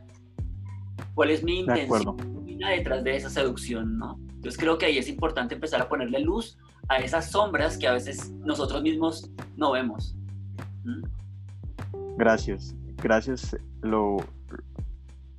¿Cuál 1.15 1.31
es 1.31 1.43
mi 1.43 1.61
intención 1.61 2.17
detrás 2.59 3.03
de 3.05 3.17
esa 3.17 3.31
seducción? 3.31 3.99
¿no? 3.99 4.19
Entonces 4.29 4.59
creo 4.59 4.79
que 4.79 4.87
ahí 4.87 4.99
es 4.99 5.09
importante 5.09 5.55
empezar 5.55 5.81
a 5.81 5.89
ponerle 5.89 6.21
luz 6.21 6.59
a 6.89 6.99
esas 6.99 7.31
sombras 7.31 7.79
que 7.79 7.87
a 7.87 7.93
veces 7.93 8.31
nosotros 8.31 8.83
mismos 8.83 9.31
no 9.57 9.73
vemos. 9.73 10.15
Gracias, 12.17 12.75
gracias. 13.03 13.57
Lo, 13.83 14.19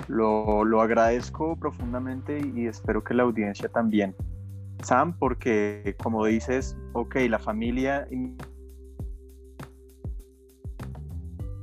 lo, 0.07 0.63
lo 0.65 0.81
agradezco 0.81 1.55
profundamente 1.55 2.39
y 2.55 2.67
espero 2.67 3.03
que 3.03 3.13
la 3.13 3.23
audiencia 3.23 3.69
también. 3.69 4.15
Sam, 4.83 5.15
porque 5.17 5.95
como 6.01 6.25
dices, 6.25 6.75
ok, 6.93 7.15
la 7.29 7.39
familia 7.39 8.07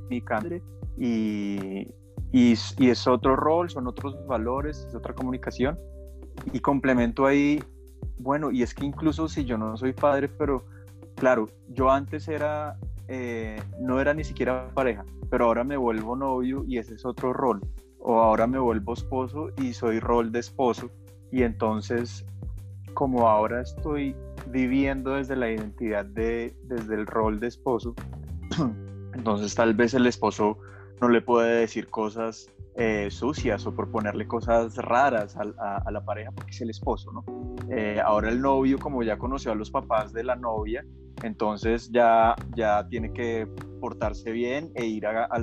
mi 0.09 0.21
padre 0.21 0.61
y, 0.97 1.87
y, 2.31 2.53
y, 2.77 2.89
es 2.89 3.07
otro 3.07 3.35
rol, 3.35 3.69
son 3.69 3.87
otros 3.87 4.15
valores, 4.27 4.85
es 4.87 4.95
otra 4.95 5.13
comunicación. 5.13 5.77
Y 6.51 6.59
complemento 6.59 7.25
ahí, 7.25 7.63
bueno, 8.17 8.51
y 8.51 8.63
es 8.63 8.73
que 8.73 8.85
incluso 8.85 9.27
si 9.27 9.45
yo 9.45 9.57
no 9.57 9.77
soy 9.77 9.93
padre, 9.93 10.27
pero 10.27 10.65
claro, 11.15 11.47
yo 11.69 11.91
antes 11.91 12.27
era, 12.27 12.77
eh, 13.09 13.61
no 13.79 13.99
era 13.99 14.13
ni 14.13 14.23
siquiera 14.23 14.71
pareja, 14.73 15.03
pero 15.29 15.45
ahora 15.45 15.63
me 15.63 15.77
vuelvo 15.77 16.15
novio 16.15 16.63
y 16.67 16.77
ese 16.77 16.93
es 16.93 17.05
otro 17.05 17.33
rol. 17.33 17.59
O 17.99 18.19
ahora 18.19 18.47
me 18.47 18.59
vuelvo 18.59 18.93
esposo 18.93 19.49
y 19.57 19.73
soy 19.73 19.99
rol 19.99 20.31
de 20.31 20.39
esposo. 20.39 20.89
Y 21.31 21.43
entonces 21.43 22.25
como 22.93 23.27
ahora 23.27 23.61
estoy 23.61 24.15
viviendo 24.47 25.15
desde 25.15 25.35
la 25.35 25.49
identidad 25.49 26.05
de, 26.05 26.53
desde 26.63 26.95
el 26.95 27.07
rol 27.07 27.39
de 27.39 27.47
esposo, 27.47 27.95
entonces 29.13 29.55
tal 29.55 29.73
vez 29.73 29.93
el 29.93 30.05
esposo 30.05 30.57
no 31.01 31.09
le 31.09 31.21
puede 31.21 31.61
decir 31.61 31.87
cosas 31.87 32.49
eh, 32.81 33.11
sucias 33.11 33.67
o 33.67 33.75
proponerle 33.75 34.25
cosas 34.25 34.77
raras 34.77 35.35
a, 35.35 35.91
la 35.91 36.05
pareja 36.05 36.31
porque 36.31 36.51
es 36.51 36.61
el 36.61 36.69
esposo, 36.69 37.11
¿no? 37.11 37.25
Eh, 37.69 37.99
ahora 38.01 38.29
el 38.29 38.41
novio, 38.41 38.79
como 38.79 39.03
ya 39.03 39.17
conoció 39.17 39.51
a 39.51 39.55
los 39.55 39.69
papás 39.69 40.13
de 40.13 40.23
la 40.23 40.37
novia, 40.37 40.85
entonces 41.21 41.91
ya, 41.91 42.37
ya 42.55 42.87
tiene 42.87 43.11
que 43.11 43.49
portarse 43.81 44.31
bien 44.31 44.71
e 44.75 44.85
ir 44.85 45.05
a, 45.05 45.25
a, 45.25 45.39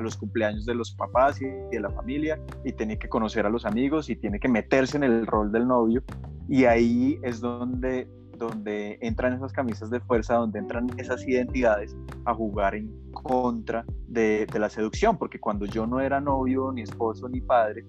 los 0.00 0.16
cumpleaños 0.16 0.66
de 0.66 0.74
los 0.74 0.92
papás 0.96 1.40
y 1.40 1.46
de 1.46 1.78
la 1.80 1.90
familia 1.90 2.40
y 2.64 2.72
tiene 2.72 2.98
que 2.98 3.08
conocer 3.08 3.46
a 3.46 3.50
los 3.50 3.66
amigos 3.66 4.10
y 4.10 4.16
tiene 4.16 4.40
que 4.40 4.48
meterse 4.48 4.96
en 4.96 5.04
el 5.04 5.28
rol 5.28 5.52
del 5.52 5.68
novio 5.68 6.02
y 6.48 6.64
ahí 6.64 7.20
es 7.22 7.40
donde, 7.40 8.08
donde 8.46 8.98
entran 9.00 9.32
esas 9.32 9.52
camisas 9.52 9.90
de 9.90 10.00
fuerza, 10.00 10.34
donde 10.34 10.58
entran 10.58 10.88
esas 10.98 11.26
identidades 11.26 11.96
a 12.24 12.34
jugar 12.34 12.74
en 12.74 12.90
contra 13.12 13.84
de, 14.08 14.46
la 14.54 14.68
seducción, 14.68 15.16
porque 15.18 15.38
cuando 15.38 15.66
yo 15.66 15.86
no 15.86 16.00
era 16.00 16.20
novio, 16.20 16.72
ni 16.72 16.82
esposo, 16.82 17.28
ni 17.28 17.40
padre, 17.40 17.84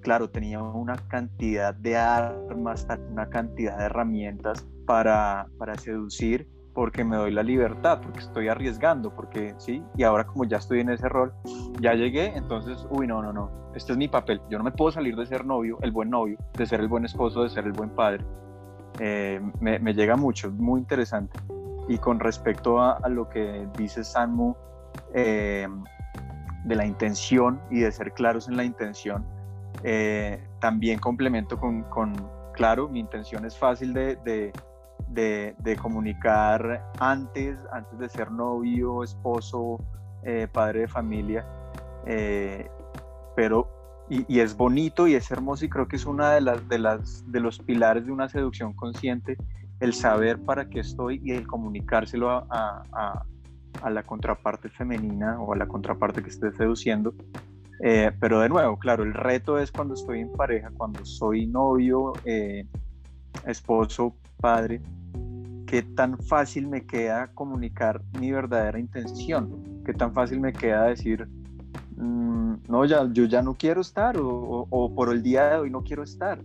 claro, 0.00 0.30
tenía 0.30 0.62
una 0.62 0.96
cantidad 1.08 1.74
de 1.74 1.96
armas, 1.96 2.86
una 3.10 3.28
cantidad 3.28 3.78
de 3.78 3.84
herramientas 3.84 4.66
para, 4.86 5.48
para 5.58 5.76
seducir 5.76 6.48
porque 6.76 7.04
me 7.04 7.16
doy 7.16 7.32
la 7.32 7.42
libertad, 7.42 8.00
porque 8.02 8.20
estoy 8.20 8.48
arriesgando, 8.48 9.10
porque 9.14 9.54
sí, 9.56 9.82
y 9.96 10.02
ahora 10.02 10.26
como 10.26 10.44
ya 10.44 10.58
estoy 10.58 10.80
en 10.80 10.90
ese 10.90 11.08
rol, 11.08 11.32
ya 11.80 11.94
llegué, 11.94 12.36
entonces, 12.36 12.86
uy, 12.90 13.06
no, 13.06 13.22
no, 13.22 13.32
no, 13.32 13.50
este 13.74 13.92
es 13.92 13.98
mi 13.98 14.08
papel, 14.08 14.42
yo 14.50 14.58
no 14.58 14.64
me 14.64 14.72
puedo 14.72 14.92
salir 14.92 15.16
de 15.16 15.24
ser 15.24 15.46
novio, 15.46 15.78
el 15.80 15.90
buen 15.90 16.10
novio, 16.10 16.36
de 16.52 16.66
ser 16.66 16.80
el 16.80 16.88
buen 16.88 17.06
esposo, 17.06 17.42
de 17.42 17.48
ser 17.48 17.64
el 17.64 17.72
buen 17.72 17.88
padre. 17.88 18.26
Eh, 18.98 19.40
me, 19.60 19.94
llega 19.94 20.16
mucho, 20.16 20.50
muy 20.50 20.80
interesante. 20.80 21.38
Y 21.88 21.98
con 21.98 22.18
respecto 22.18 22.80
a, 22.80 23.00
lo 23.08 23.28
que 23.28 23.68
dice 23.76 24.02
Samu, 24.02 24.54
eh, 25.14 25.68
de 26.64 26.74
la 26.74 26.84
intención 26.84 27.60
y 27.70 27.80
de 27.80 27.92
ser 27.92 28.12
claros 28.12 28.48
en 28.48 28.56
la 28.56 28.64
intención, 28.64 29.24
eh, 29.84 30.42
también 30.60 30.98
complemento 30.98 31.58
con, 31.58 31.84
claro, 32.54 32.88
mi 32.88 32.98
intención 32.98 33.44
es 33.44 33.56
fácil 33.56 33.92
de, 33.94 34.52
de 35.08 35.76
comunicar 35.76 36.90
antes, 36.98 37.58
antes 37.70 37.98
de 37.98 38.08
ser 38.08 38.32
novio, 38.32 39.04
esposo, 39.04 39.78
padre 40.52 40.80
de 40.80 40.88
familia. 40.88 41.46
Pero, 43.36 43.75
y, 44.08 44.40
es 44.40 44.56
bonito 44.56 45.08
y 45.08 45.14
es 45.14 45.30
hermoso 45.30 45.64
y 45.64 45.68
creo 45.68 45.88
que 45.88 45.96
es 45.96 46.06
una 46.06 46.32
de 46.32 46.40
las, 46.40 46.68
de 46.68 46.78
las 46.78 47.30
de 47.30 47.40
los 47.40 47.58
pilares 47.58 48.06
de 48.06 48.12
una 48.12 48.28
seducción 48.28 48.72
consciente, 48.72 49.36
el 49.80 49.94
saber 49.94 50.38
para 50.38 50.68
qué 50.68 50.80
estoy 50.80 51.20
y 51.24 51.32
el 51.32 51.46
comunicárselo 51.46 52.30
a, 52.30 53.24
a, 53.82 53.90
la 53.90 54.02
contraparte 54.04 54.70
femenina 54.70 55.40
o 55.40 55.52
a 55.52 55.56
la 55.56 55.66
contraparte 55.66 56.22
que 56.22 56.30
esté 56.30 56.52
seduciendo. 56.52 57.14
Eh, 57.82 58.10
pero 58.18 58.40
de 58.40 58.48
nuevo, 58.48 58.78
claro, 58.78 59.02
el 59.02 59.12
reto 59.12 59.58
es 59.58 59.70
cuando 59.70 59.94
estoy 59.94 60.20
en 60.20 60.32
pareja, 60.32 60.70
cuando 60.76 61.04
soy 61.04 61.46
novio, 61.46 62.14
esposo, 63.44 64.16
padre, 64.40 64.80
qué 65.66 65.82
tan 65.82 66.18
fácil 66.18 66.68
me 66.68 66.86
queda 66.86 67.28
comunicar 67.34 68.00
mi 68.18 68.32
verdadera 68.32 68.78
intención, 68.78 69.82
qué 69.84 69.92
tan 69.92 70.14
fácil 70.14 70.40
me 70.40 70.52
queda 70.52 70.84
decir, 70.84 71.28
mm, 71.96 72.54
no, 72.68 72.84
ya, 72.84 73.08
yo 73.12 73.24
ya 73.24 73.42
no 73.42 73.54
quiero 73.54 73.80
estar 73.80 74.16
o, 74.18 74.92
por 74.94 75.12
el 75.12 75.22
día 75.22 75.50
de 75.50 75.56
hoy 75.58 75.70
no 75.70 75.82
quiero 75.82 76.02
estar. 76.02 76.40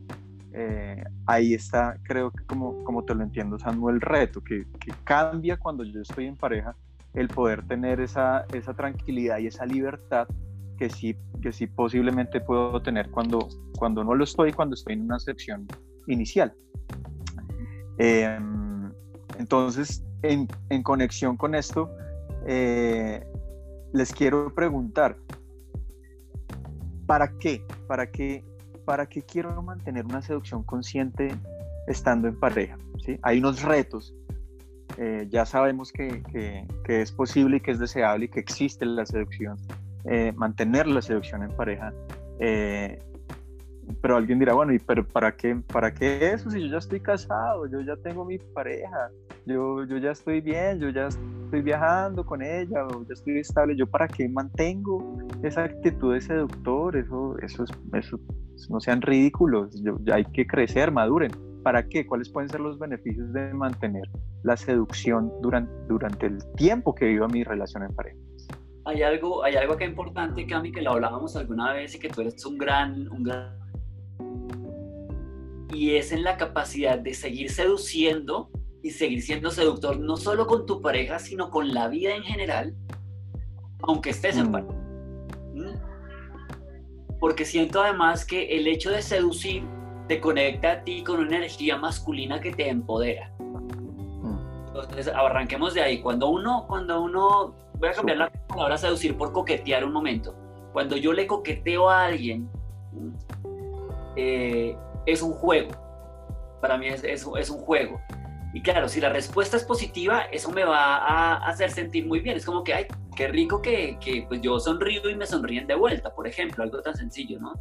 Eh, 0.53 1.03
ahí 1.27 1.53
está, 1.53 1.97
creo 2.03 2.31
que 2.31 2.43
como, 2.45 2.83
como 2.83 3.05
te 3.05 3.15
lo 3.15 3.23
entiendo, 3.23 3.57
Samuel, 3.57 3.95
el 3.95 4.01
reto, 4.01 4.41
que, 4.41 4.65
que, 4.79 4.91
cambia 5.05 5.57
cuando 5.57 5.83
yo 5.85 6.01
estoy 6.01 6.25
en 6.25 6.35
pareja, 6.35 6.75
el 7.13 7.29
poder 7.29 7.65
tener 7.65 8.01
esa, 8.01 8.45
esa 8.53 8.73
tranquilidad 8.73 9.37
y 9.39 9.47
esa 9.47 9.65
libertad 9.65 10.27
que 10.77 10.89
sí, 10.89 11.15
que 11.41 11.53
sí 11.53 11.67
posiblemente 11.67 12.41
puedo 12.41 12.81
tener 12.81 13.09
cuando, 13.11 13.47
cuando 13.77 14.03
no 14.03 14.15
lo 14.15 14.23
estoy, 14.23 14.51
cuando 14.51 14.73
estoy 14.73 14.93
en 14.93 15.03
una 15.03 15.19
sección 15.19 15.67
inicial. 16.07 16.53
Eh, 17.97 18.39
entonces, 19.37 20.03
en, 20.23 20.47
conexión 20.83 21.37
con 21.37 21.55
esto, 21.55 21.89
eh, 22.47 23.23
les 23.93 24.11
quiero 24.13 24.53
preguntar, 24.53 25.17
¿para 27.11 27.27
qué? 27.27 27.61
¿Para 27.87 28.09
qué? 28.09 28.41
¿Para 28.85 29.05
qué 29.05 29.21
quiero 29.21 29.61
mantener 29.61 30.05
una 30.05 30.21
seducción 30.21 30.63
consciente 30.63 31.35
estando 31.85 32.29
en 32.29 32.39
pareja? 32.39 32.77
¿sí? 33.05 33.19
Hay 33.21 33.39
unos 33.39 33.63
retos. 33.63 34.15
Eh, 34.97 35.27
ya 35.29 35.45
sabemos 35.45 35.91
que, 35.91 36.23
es 36.87 37.11
posible 37.11 37.57
y 37.57 37.59
que 37.59 37.71
es 37.71 37.79
deseable 37.79 38.25
y 38.25 38.27
que 38.29 38.39
existe 38.39 38.85
la 38.85 39.05
seducción, 39.05 39.57
eh, 40.05 40.31
mantener 40.37 40.87
la 40.87 41.01
seducción 41.01 41.43
en 41.43 41.51
pareja 41.51 41.91
pero 44.01 44.15
alguien 44.15 44.39
dirá, 44.39 44.53
bueno, 44.53 44.73
¿y 44.73 44.79
pero 44.79 45.05
para 45.05 45.35
qué, 45.35 45.55
para 45.55 45.93
qué 45.93 46.31
eso 46.31 46.49
si 46.49 46.61
yo 46.61 46.67
ya 46.67 46.77
estoy 46.77 47.01
casado, 47.01 47.67
yo 47.67 47.81
ya 47.81 47.97
tengo 47.97 48.23
mi 48.23 48.37
pareja, 48.37 49.09
yo, 49.45 49.83
yo 49.85 49.97
ya 49.97 50.11
estoy 50.11 50.39
bien, 50.39 50.79
yo 50.79 50.89
ya 50.89 51.07
estoy 51.07 51.40
viajando 51.59 52.25
con 52.25 52.41
ella, 52.41 52.85
o 52.85 53.03
ya 53.03 53.13
estoy 53.13 53.39
estable, 53.39 53.75
yo 53.75 53.85
para 53.85 54.07
qué 54.07 54.29
mantengo 54.29 55.17
esa 55.43 55.65
actitud 55.65 56.13
de 56.13 56.21
seductor, 56.21 56.95
eso, 56.95 57.37
eso, 57.39 57.65
eso, 57.93 58.19
no 58.69 58.79
sean 58.79 59.01
ridículos, 59.01 59.81
yo, 59.83 59.97
hay 60.13 60.23
que 60.25 60.47
crecer, 60.47 60.91
maduren. 60.91 61.31
¿Para 61.63 61.87
qué? 61.87 62.07
¿Cuáles 62.07 62.29
pueden 62.29 62.49
ser 62.49 62.61
los 62.61 62.79
beneficios 62.79 63.33
de 63.33 63.53
mantener 63.53 64.03
la 64.43 64.55
seducción 64.55 65.31
durante, 65.41 65.71
durante 65.87 66.25
el 66.27 66.39
tiempo 66.55 66.95
que 66.95 67.05
vivo 67.05 67.27
mi 67.27 67.43
relación 67.43 67.83
en 67.83 67.93
pareja? 67.93 68.17
Hay 68.85 69.03
algo, 69.03 69.43
hay 69.43 69.55
algo 69.57 69.75
que 69.77 69.83
es 69.83 69.89
importante, 69.89 70.47
Cami, 70.47 70.71
que 70.71 70.81
lo 70.81 70.93
hablábamos 70.93 71.35
alguna 71.35 71.73
vez 71.73 71.93
y 71.93 71.99
que 71.99 72.09
tú 72.09 72.21
eres 72.21 72.43
un 72.45 72.57
gran, 72.57 73.11
un 73.11 73.23
gran 73.23 73.61
y 75.73 75.95
es 75.95 76.11
en 76.11 76.23
la 76.23 76.37
capacidad 76.37 76.99
de 76.99 77.13
seguir 77.13 77.49
seduciendo 77.49 78.49
y 78.83 78.89
seguir 78.91 79.21
siendo 79.21 79.51
seductor 79.51 79.99
no 79.99 80.17
solo 80.17 80.47
con 80.47 80.65
tu 80.65 80.81
pareja, 80.81 81.19
sino 81.19 81.49
con 81.49 81.73
la 81.73 81.87
vida 81.87 82.15
en 82.15 82.23
general, 82.23 82.75
aunque 83.83 84.11
estés 84.11 84.37
en 84.37 84.49
mm. 84.49 84.51
pareja. 84.51 84.73
¿Mm? 85.53 87.17
Porque 87.19 87.45
siento 87.45 87.81
además 87.81 88.25
que 88.25 88.57
el 88.57 88.67
hecho 88.67 88.89
de 88.89 89.01
seducir 89.01 89.63
te 90.07 90.19
conecta 90.19 90.71
a 90.71 90.83
ti 90.83 91.03
con 91.03 91.19
una 91.19 91.37
energía 91.37 91.77
masculina 91.77 92.41
que 92.41 92.51
te 92.51 92.69
empodera. 92.69 93.31
Mm. 93.39 94.67
Entonces, 94.67 95.07
arranquemos 95.07 95.73
de 95.73 95.81
ahí. 95.81 96.01
Cuando 96.01 96.29
uno, 96.29 96.65
cuando 96.67 97.01
uno, 97.01 97.55
voy 97.77 97.89
a 97.89 97.93
cambiar 97.93 98.17
la 98.17 98.31
palabra 98.47 98.77
seducir 98.77 99.15
por 99.15 99.31
coquetear 99.31 99.85
un 99.85 99.93
momento. 99.93 100.35
Cuando 100.73 100.97
yo 100.97 101.13
le 101.13 101.27
coqueteo 101.27 101.89
a 101.89 102.05
alguien, 102.05 102.49
eh, 104.15 104.75
es 105.05 105.21
un 105.21 105.33
juego. 105.33 105.71
Para 106.61 106.77
mí 106.77 106.87
es, 106.87 107.03
es, 107.03 107.27
es, 107.37 107.49
un 107.49 107.59
juego. 107.59 107.99
Y 108.53 108.61
claro, 108.61 108.89
si 108.89 108.99
la 108.99 109.09
respuesta 109.09 109.55
es 109.55 109.63
positiva, 109.63 110.23
eso 110.23 110.51
me 110.51 110.63
va 110.63 110.97
a 110.97 111.47
hacer 111.47 111.71
sentir 111.71 112.05
muy 112.05 112.19
bien. 112.19 112.35
Es 112.35 112.45
como 112.45 112.63
que, 112.63 112.73
ay, 112.73 112.85
qué 113.15 113.27
rico 113.27 113.61
que, 113.61 113.97
que 113.99 114.25
pues 114.27 114.41
yo 114.41 114.59
sonrío 114.59 115.09
y 115.09 115.15
me 115.15 115.25
sonríen 115.25 115.67
de 115.67 115.75
vuelta, 115.75 116.13
por 116.13 116.27
ejemplo, 116.27 116.63
algo 116.63 116.81
tan 116.81 116.95
sencillo, 116.95 117.39
¿no? 117.39 117.53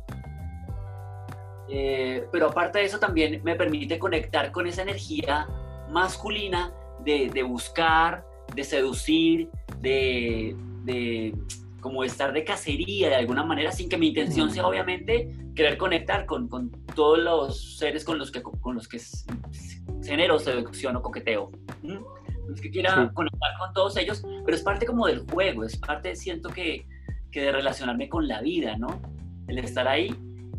Eh, 1.69 2.27
pero 2.33 2.49
aparte 2.49 2.81
de 2.81 2.87
eso 2.87 2.99
también 2.99 3.41
me 3.45 3.55
permite 3.55 3.99
conectar 3.99 4.51
con 4.51 4.67
esa 4.67 4.83
energía 4.83 5.47
masculina 5.89 6.73
de, 7.05 7.31
de 7.33 7.43
buscar, 7.45 8.27
de 8.55 8.65
seducir, 8.65 9.49
de, 9.81 10.57
de 10.83 11.33
como 11.81 12.03
estar 12.03 12.33
de 12.33 12.43
cacería 12.45 13.09
de 13.09 13.15
alguna 13.15 13.45
manera, 13.45 13.71
sin 13.71 13.89
que 13.89 13.97
mi 13.97 14.09
intención 14.09 14.51
sea 14.51 14.67
obviamente 14.67 15.31
querer 15.55 15.79
conectar 15.79 16.27
con, 16.27 16.49
con 16.49 16.71
todos 16.95 17.19
los 17.19 17.79
seres 17.79 18.05
con 18.05 18.19
los 18.19 18.31
que, 18.31 18.43
con 18.43 18.75
los 18.75 18.89
que 18.89 18.99
genero 20.11 20.41
seducción 20.41 20.97
o 20.97 21.03
coqueteo. 21.03 21.53
No 21.85 22.05
es 22.53 22.61
que 22.61 22.69
quiera 22.69 23.13
conectar 23.15 23.51
con 23.61 23.73
todos 23.73 23.97
ellos, 23.97 24.25
pero 24.45 24.57
es 24.57 24.63
parte 24.63 24.85
como 24.85 25.07
del 25.07 25.21
juego, 25.21 25.65
es 25.65 25.77
parte, 25.77 26.17
siento 26.17 26.49
que, 26.49 26.85
que 27.31 27.43
de 27.43 27.53
relacionarme 27.53 28.09
con 28.09 28.27
la 28.27 28.41
vida, 28.41 28.77
¿no? 28.77 29.01
el 29.47 29.59
estar 29.59 29.87
ahí. 29.87 30.13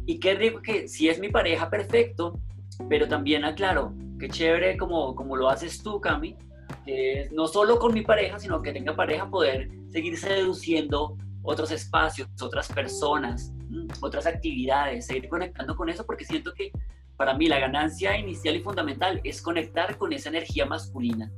Y 0.05 0.19
qué 0.19 0.35
rico 0.35 0.61
que 0.61 0.87
si 0.87 1.09
es 1.09 1.19
mi 1.19 1.27
pareja, 1.27 1.69
perfecto, 1.69 2.39
pero 2.87 3.09
también 3.09 3.43
aclaro, 3.43 3.93
qué 4.17 4.29
chévere 4.29 4.77
como, 4.77 5.15
como 5.15 5.35
lo 5.35 5.49
haces 5.49 5.83
tú, 5.83 5.99
Cami, 5.99 6.37
que 6.85 7.27
no 7.33 7.45
solo 7.45 7.77
con 7.77 7.93
mi 7.93 8.03
pareja, 8.03 8.39
sino 8.39 8.61
que 8.61 8.71
tenga 8.71 8.95
pareja 8.95 9.29
poder 9.29 9.69
seguir 9.89 10.17
seduciendo 10.17 11.17
otros 11.43 11.71
espacios, 11.71 12.29
otras 12.41 12.71
personas, 12.71 13.51
otras 13.99 14.25
actividades, 14.25 15.07
seguir 15.07 15.27
conectando 15.27 15.75
con 15.75 15.89
eso, 15.89 16.05
porque 16.05 16.23
siento 16.23 16.53
que 16.53 16.71
para 17.21 17.35
mí 17.35 17.45
la 17.45 17.59
ganancia 17.59 18.17
inicial 18.17 18.55
y 18.55 18.61
fundamental 18.61 19.21
es 19.23 19.43
conectar 19.43 19.95
con 19.99 20.11
esa 20.11 20.29
energía 20.29 20.65
masculina, 20.65 21.31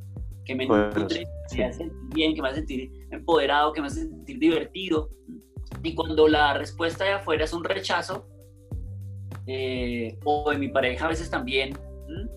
que 0.46 0.56
me 0.56 0.66
pues, 0.66 0.96
nutre, 0.96 1.28
que 1.50 1.58
me 1.58 1.66
hace 1.66 1.80
sentir 1.80 2.14
bien, 2.14 2.34
que 2.34 2.42
me 2.42 2.48
hace 2.48 2.60
sentir 2.60 2.90
empoderado, 3.12 3.74
que 3.74 3.82
me 3.82 3.88
hace 3.88 4.04
sentir 4.04 4.40
divertido. 4.40 5.10
Y 5.84 5.94
cuando 5.94 6.30
la 6.30 6.54
respuesta 6.54 7.04
de 7.04 7.12
afuera 7.12 7.44
es 7.44 7.52
un 7.52 7.66
rechazo, 7.66 8.26
eh, 9.46 10.18
o 10.24 10.52
de 10.52 10.58
mi 10.58 10.70
pareja 10.70 11.04
a 11.04 11.10
veces 11.10 11.30
también, 11.30 11.78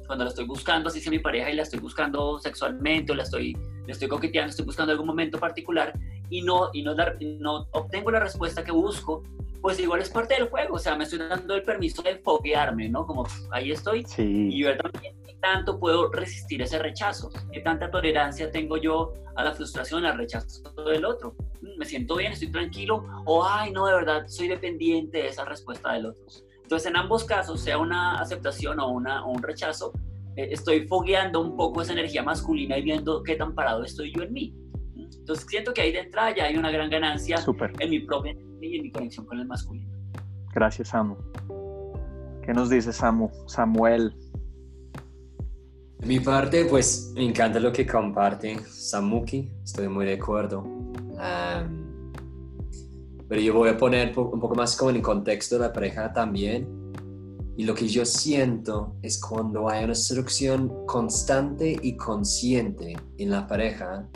cuando 0.06 0.24
la 0.24 0.30
estoy 0.30 0.46
buscando, 0.46 0.88
así 0.88 1.00
sea 1.00 1.10
mi 1.10 1.18
pareja 1.18 1.50
y 1.50 1.54
la 1.54 1.62
estoy 1.62 1.80
buscando 1.80 2.38
sexualmente 2.38 3.12
o 3.12 3.14
la 3.14 3.22
estoy, 3.22 3.54
la 3.86 3.92
estoy 3.92 4.08
coqueteando, 4.08 4.50
estoy 4.50 4.64
buscando 4.64 4.92
algún 4.92 5.06
momento 5.06 5.38
particular 5.38 5.92
y 6.30 6.42
no, 6.42 6.70
y 6.72 6.82
no, 6.82 6.94
dar, 6.94 7.16
no 7.20 7.66
obtengo 7.72 8.10
la 8.10 8.20
respuesta 8.20 8.64
que 8.64 8.72
busco, 8.72 9.22
pues 9.60 9.80
igual 9.80 10.00
es 10.00 10.10
parte 10.10 10.34
del 10.34 10.48
juego, 10.48 10.76
o 10.76 10.78
sea, 10.78 10.96
me 10.96 11.04
estoy 11.04 11.18
dando 11.18 11.54
el 11.54 11.62
permiso 11.62 12.02
de 12.02 12.16
foguearme, 12.18 12.88
¿no? 12.88 13.06
Como 13.06 13.26
ahí 13.50 13.72
estoy 13.72 14.04
y 14.18 14.62
ver 14.62 14.78
también 14.78 15.16
tanto 15.40 15.78
puedo 15.78 16.10
resistir 16.10 16.62
ese 16.62 16.78
rechazo, 16.78 17.30
qué 17.52 17.60
tanta 17.60 17.90
tolerancia 17.90 18.50
tengo 18.50 18.76
yo 18.76 19.12
a 19.36 19.44
la 19.44 19.52
frustración, 19.52 20.04
al 20.04 20.18
rechazo 20.18 20.72
del 20.86 21.04
otro. 21.04 21.34
Me 21.76 21.84
siento 21.84 22.16
bien, 22.16 22.32
estoy 22.32 22.50
tranquilo, 22.50 23.04
o 23.24 23.44
ay, 23.44 23.72
no, 23.72 23.86
de 23.86 23.94
verdad, 23.94 24.26
soy 24.26 24.48
dependiente 24.48 25.18
de 25.18 25.28
esa 25.28 25.44
respuesta 25.44 25.92
del 25.92 26.06
otro. 26.06 26.24
Entonces, 26.66 26.90
en 26.90 26.96
ambos 26.96 27.22
casos, 27.22 27.60
sea 27.60 27.78
una 27.78 28.20
aceptación 28.20 28.80
o, 28.80 28.88
una, 28.88 29.24
o 29.24 29.30
un 29.30 29.40
rechazo, 29.40 29.92
eh, 30.34 30.48
estoy 30.50 30.88
fogueando 30.88 31.40
un 31.40 31.56
poco 31.56 31.80
esa 31.80 31.92
energía 31.92 32.24
masculina 32.24 32.76
y 32.76 32.82
viendo 32.82 33.22
qué 33.22 33.36
tan 33.36 33.54
parado 33.54 33.84
estoy 33.84 34.12
yo 34.12 34.24
en 34.24 34.32
mí. 34.32 34.52
Entonces, 34.96 35.46
siento 35.48 35.72
que 35.72 35.82
ahí 35.82 35.92
de 35.92 36.00
entrada 36.00 36.34
ya 36.34 36.46
hay 36.46 36.56
una 36.56 36.72
gran 36.72 36.90
ganancia 36.90 37.36
en 37.78 37.90
mi 37.90 38.00
propia 38.00 38.32
y 38.60 38.76
en 38.78 38.82
mi 38.82 38.90
conexión 38.90 39.26
con 39.26 39.38
el 39.38 39.46
masculino. 39.46 39.88
Gracias, 40.52 40.88
Samu. 40.88 41.14
¿Qué 42.44 42.52
nos 42.52 42.68
dice 42.68 42.92
Samu? 42.92 43.30
Samuel. 43.46 44.12
De 45.98 46.06
mi 46.08 46.18
parte, 46.18 46.64
pues 46.64 47.12
me 47.14 47.24
encanta 47.24 47.60
lo 47.60 47.72
que 47.72 47.86
comparte 47.86 48.58
Samuki, 48.64 49.52
estoy 49.62 49.86
muy 49.86 50.04
de 50.04 50.14
acuerdo. 50.14 50.66
Pero 53.28 53.40
yo 53.40 53.54
voy 53.54 53.68
a 53.68 53.76
poner 53.76 54.16
un 54.18 54.40
poco 54.40 54.54
más 54.54 54.76
como 54.76 54.90
en 54.90 54.96
el 54.96 55.02
contexto 55.02 55.56
de 55.56 55.62
la 55.62 55.72
pareja 55.72 56.12
también. 56.12 56.68
Y 57.56 57.64
lo 57.64 57.74
que 57.74 57.88
yo 57.88 58.04
siento 58.04 58.96
es 59.02 59.18
cuando 59.20 59.68
hay 59.68 59.84
una 59.84 59.94
seducción 59.94 60.86
constante 60.86 61.76
y 61.82 61.96
consciente 61.96 62.96
en 63.16 63.30
la 63.30 63.46
pareja, 63.46 64.06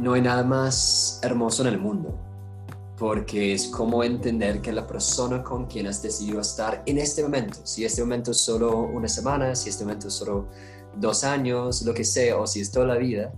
no 0.00 0.14
hay 0.14 0.22
nada 0.22 0.42
más 0.42 1.20
hermoso 1.22 1.62
en 1.62 1.68
el 1.68 1.78
mundo. 1.78 2.18
Porque 2.98 3.54
es 3.54 3.68
como 3.68 4.04
entender 4.04 4.60
que 4.60 4.72
la 4.72 4.86
persona 4.86 5.42
con 5.42 5.66
quien 5.66 5.86
has 5.86 6.02
decidido 6.02 6.40
estar 6.40 6.82
en 6.84 6.98
este 6.98 7.22
momento, 7.22 7.60
si 7.64 7.84
este 7.84 8.02
momento 8.02 8.32
es 8.32 8.38
solo 8.38 8.80
una 8.80 9.08
semana, 9.08 9.54
si 9.54 9.70
este 9.70 9.84
momento 9.84 10.08
es 10.08 10.14
solo 10.14 10.48
dos 10.96 11.24
años, 11.24 11.82
lo 11.82 11.94
que 11.94 12.04
sea, 12.04 12.38
o 12.38 12.46
si 12.46 12.60
es 12.60 12.70
toda 12.70 12.86
la 12.86 12.96
vida, 12.96 13.32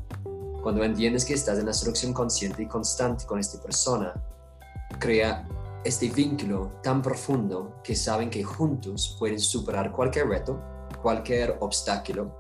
cuando 0.63 0.85
entiendes 0.85 1.25
que 1.25 1.35
estás 1.35 1.59
en 1.59 1.67
la 1.67 1.73
seducción 1.73 2.15
consciente 2.15 2.63
y 2.63 2.67
constante 2.67 3.27
con 3.27 3.39
esta 3.39 3.61
persona, 3.61 4.15
crea 4.99 5.47
este 5.85 6.09
vínculo 6.09 6.71
tan 6.83 7.03
profundo 7.03 7.81
que 7.83 7.97
saben 7.97 8.31
que 8.31 8.45
juntos 8.45 9.17
pueden 9.19 9.41
superar 9.41 9.91
cualquier 9.91 10.29
reto, 10.29 10.63
cualquier 11.03 11.57
obstáculo, 11.61 12.33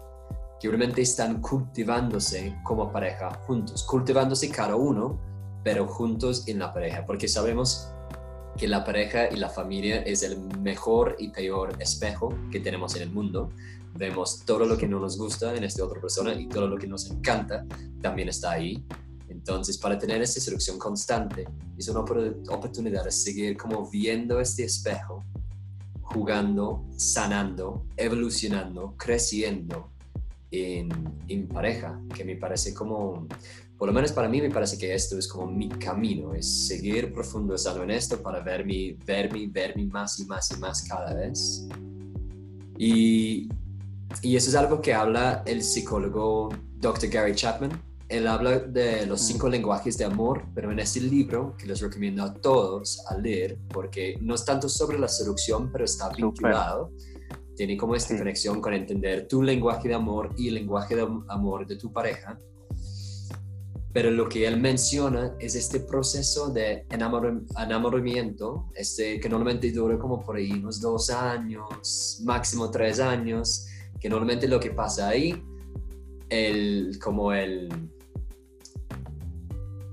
que 0.61 0.69
realmente 0.69 1.03
están 1.03 1.41
cultivándose 1.41 2.57
como 2.63 2.93
pareja 2.93 3.35
juntos, 3.47 3.83
cultivándose 3.83 4.49
cada 4.49 4.77
uno, 4.77 5.19
pero 5.65 5.89
juntos 5.89 6.47
en 6.47 6.61
la 6.61 6.73
pareja, 6.73 7.05
porque 7.05 7.27
sabemos 7.27 7.91
que 8.57 8.69
la 8.69 8.85
pareja 8.85 9.29
y 9.31 9.37
la 9.37 9.49
familia 9.49 10.03
es 10.03 10.23
el 10.23 10.38
mejor 10.61 11.17
y 11.19 11.29
peor 11.29 11.77
espejo 11.81 12.35
que 12.51 12.61
tenemos 12.61 12.95
en 12.97 13.03
el 13.03 13.11
mundo 13.11 13.51
vemos 13.95 14.43
todo 14.45 14.65
lo 14.65 14.77
que 14.77 14.88
no 14.88 15.01
nos 15.01 15.19
gusta 15.19 15.55
en 15.55 15.65
esta 15.65 15.85
otra 15.85 16.01
persona 16.01 16.35
y 16.35 16.49
todo 16.49 16.67
lo 16.67 16.79
que 16.79 16.87
nos 16.87 17.11
encanta 17.11 17.67
también 18.01 18.29
está 18.29 18.53
ahí. 18.53 18.85
Entonces, 19.29 19.79
para 19.79 19.99
tener 19.99 20.21
esta 20.23 20.41
seducción 20.41 20.79
constante, 20.79 21.47
es 21.77 21.88
una 21.88 22.01
oportunidad 22.01 23.05
de 23.05 23.11
seguir 23.11 23.57
como 23.57 23.88
viendo 23.91 24.41
este 24.41 24.65
espejo, 24.65 25.25
jugando, 26.03 26.85
sanando, 26.97 27.87
evolucionando, 27.97 28.95
creciendo 28.97 29.91
en, 30.51 30.91
en 31.29 31.49
pareja, 31.49 32.01
que 32.15 32.25
me 32.25 32.37
parece 32.37 32.75
como, 32.75 33.27
por 33.83 33.88
lo 33.88 33.92
menos 33.92 34.12
para 34.12 34.29
mí 34.29 34.40
me 34.40 34.49
parece 34.49 34.79
que 34.79 34.95
esto 34.95 35.18
es 35.18 35.27
como 35.27 35.49
mi 35.51 35.68
camino, 35.68 36.35
es 36.35 36.68
seguir 36.68 37.12
profundizando 37.12 37.83
en 37.83 37.90
esto 37.90 38.23
para 38.23 38.38
verme, 38.38 38.97
verme, 39.05 39.49
verme 39.51 39.87
más 39.87 40.21
y 40.21 40.25
más 40.25 40.53
y 40.53 40.61
más 40.61 40.85
cada 40.85 41.12
vez. 41.12 41.66
Y 42.79 43.49
y 44.23 44.37
eso 44.37 44.51
es 44.51 44.55
algo 44.55 44.81
que 44.81 44.95
habla 44.95 45.42
el 45.47 45.64
psicólogo 45.64 46.51
Dr. 46.77 47.11
Gary 47.11 47.35
Chapman. 47.35 47.73
Él 48.09 48.29
habla 48.29 48.61
de 48.61 49.05
los 49.05 49.21
mm. 49.21 49.25
cinco 49.25 49.49
lenguajes 49.49 49.99
de 49.99 50.05
amor, 50.05 50.45
pero 50.55 50.71
en 50.71 50.79
este 50.79 51.01
libro, 51.01 51.57
que 51.59 51.66
les 51.66 51.81
recomiendo 51.81 52.23
a 52.23 52.33
todos 52.33 53.05
a 53.09 53.18
leer, 53.18 53.59
porque 53.68 54.16
no 54.21 54.37
es 54.37 54.45
tanto 54.45 54.68
sobre 54.68 54.97
la 54.97 55.09
seducción, 55.09 55.73
pero 55.73 55.87
está 55.87 56.09
vinculado. 56.11 56.92
Tiene 57.57 57.77
como 57.77 57.97
esta 57.97 58.16
conexión 58.16 58.61
con 58.61 58.75
entender 58.75 59.27
tu 59.27 59.42
lenguaje 59.42 59.88
de 59.88 59.95
amor 59.95 60.33
y 60.37 60.47
el 60.47 60.55
lenguaje 60.55 60.95
de 60.95 61.03
amor 61.27 61.66
de 61.66 61.75
tu 61.75 61.92
pareja. 61.92 62.38
Pero 63.92 64.11
lo 64.11 64.28
que 64.28 64.46
él 64.46 64.59
menciona 64.59 65.35
es 65.38 65.55
este 65.55 65.81
proceso 65.81 66.48
de 66.48 66.87
enamoramiento, 66.90 68.70
este, 68.74 69.20
que 69.20 69.28
normalmente 69.28 69.70
dura 69.70 69.98
como 69.98 70.22
por 70.22 70.37
ahí 70.37 70.52
unos 70.52 70.81
dos 70.81 71.11
años, 71.11 72.20
máximo 72.24 72.70
tres 72.70 73.00
años, 73.00 73.66
que 74.00 74.09
normalmente 74.09 74.48
lo 74.48 74.59
que 74.59 74.70
pasa 74.70 75.09
ahí, 75.09 75.44
el, 76.28 76.98
como 77.02 77.33
el... 77.33 77.68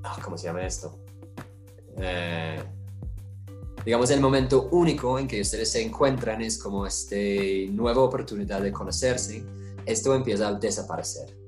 Ah, 0.03 0.17
¿Cómo 0.23 0.37
se 0.37 0.47
llama 0.47 0.65
esto? 0.65 0.97
Eh, 1.97 2.63
digamos, 3.85 4.09
el 4.11 4.21
momento 4.21 4.69
único 4.71 5.19
en 5.19 5.27
que 5.27 5.41
ustedes 5.41 5.71
se 5.71 5.81
encuentran 5.81 6.41
es 6.41 6.57
como 6.57 6.85
esta 6.85 7.15
nueva 7.71 8.01
oportunidad 8.01 8.61
de 8.61 8.71
conocerse, 8.71 9.43
esto 9.85 10.15
empieza 10.15 10.47
a 10.47 10.53
desaparecer. 10.53 11.38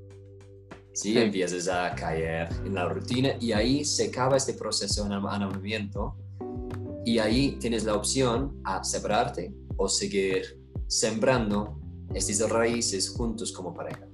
¿Sí? 0.92 1.18
Empiezas 1.18 1.68
a 1.68 1.94
caer 1.94 2.48
en 2.64 2.74
la 2.74 2.88
rutina 2.88 3.36
y 3.40 3.52
ahí 3.52 3.84
se 3.84 4.08
acaba 4.08 4.36
este 4.36 4.54
proceso 4.54 5.02
de 5.02 5.06
enamoramiento 5.08 6.16
y 7.04 7.18
ahí 7.18 7.56
tienes 7.58 7.84
la 7.84 7.94
opción 7.94 8.60
a 8.64 8.82
separarte 8.84 9.52
o 9.76 9.88
seguir 9.88 10.60
sembrando 10.86 11.78
estas 12.14 12.48
raíces 12.50 13.08
juntos 13.10 13.52
como 13.52 13.74
pareja. 13.74 14.06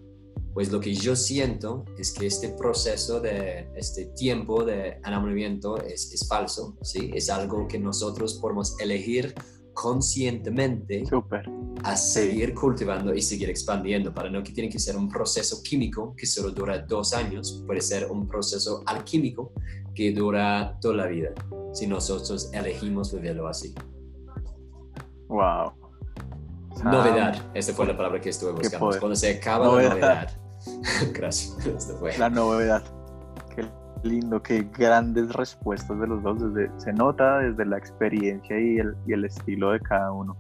Pues 0.55 0.73
lo 0.73 0.81
que 0.81 0.95
yo 0.95 1.15
siento 1.15 1.85
es 1.99 2.13
que 2.13 2.27
este 2.27 2.49
proceso 2.49 3.21
de 3.21 3.69
este 3.77 4.07
tiempo 4.07 4.65
de 4.65 5.01
enamoramiento 5.05 5.77
es, 5.79 6.13
es 6.13 6.27
falso, 6.27 6.77
¿sí? 6.83 7.11
Es 7.15 7.31
algo 7.31 7.69
que 7.69 7.79
nosotros 7.79 8.35
podemos 8.35 8.79
elegir 8.81 9.35
conscientemente 9.81 11.05
a 11.85 11.97
seguir 11.97 12.53
cultivando 12.53 13.15
y 13.15 13.23
seguir 13.23 13.49
expandiendo, 13.49 14.13
para 14.13 14.29
no 14.29 14.43
que 14.43 14.51
tiene 14.51 14.69
que 14.69 14.81
ser 14.81 14.97
un 14.97 15.09
proceso 15.09 15.63
químico 15.63 16.17
que 16.17 16.27
solo 16.27 16.51
dura 16.51 16.79
dos 16.79 17.13
años, 17.13 17.63
puede 17.65 17.81
ser 17.81 18.11
un 18.11 18.27
proceso 18.27 18.83
alquímico 18.87 19.53
que 19.95 20.11
dura 20.13 20.77
toda 20.81 20.95
la 20.95 21.07
vida, 21.07 21.31
si 21.73 21.87
nosotros 21.87 22.51
elegimos 22.53 23.15
vivirlo 23.15 23.47
así. 23.47 23.73
Wow, 25.29 25.73
Novedad, 26.83 27.51
esa 27.55 27.73
fue 27.73 27.87
la 27.87 27.97
palabra 27.97 28.21
que 28.21 28.31
estuve 28.31 28.53
buscando. 28.53 28.99
Cuando 28.99 29.15
se 29.15 29.37
acaba 29.37 29.81
la 29.81 29.91
novedad. 29.91 30.41
Gracias. 31.13 31.57
La 32.19 32.29
novedad. 32.29 32.83
Lindo, 34.03 34.43
qué 34.43 34.67
grandes 34.77 35.33
respuestas 35.33 35.99
de 36.01 36.07
los 36.07 36.23
dos. 36.23 36.39
se 36.77 36.93
nota 36.93 37.39
desde 37.39 37.65
la 37.65 37.79
experiencia 37.79 38.59
y 38.59 38.79
el, 38.79 38.97
y 39.07 39.13
el 39.13 39.25
estilo 39.25 39.73
de 39.73 39.81
cada 39.81 40.13
uno. 40.13 40.37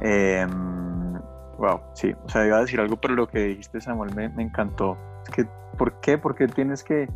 Em, 0.00 1.14
wow, 1.58 1.80
sí. 1.94 2.14
O 2.24 2.28
sea, 2.28 2.46
iba 2.46 2.58
a 2.58 2.60
decir 2.60 2.80
algo, 2.80 2.96
pero 2.96 3.14
lo 3.14 3.28
que 3.28 3.40
dijiste, 3.40 3.80
Samuel, 3.80 4.14
me, 4.14 4.28
me 4.28 4.42
encantó. 4.42 4.96
Es 5.24 5.30
que, 5.30 5.46
¿por 5.76 6.00
qué? 6.00 6.48
Tienes 6.48 6.84
que, 6.84 7.08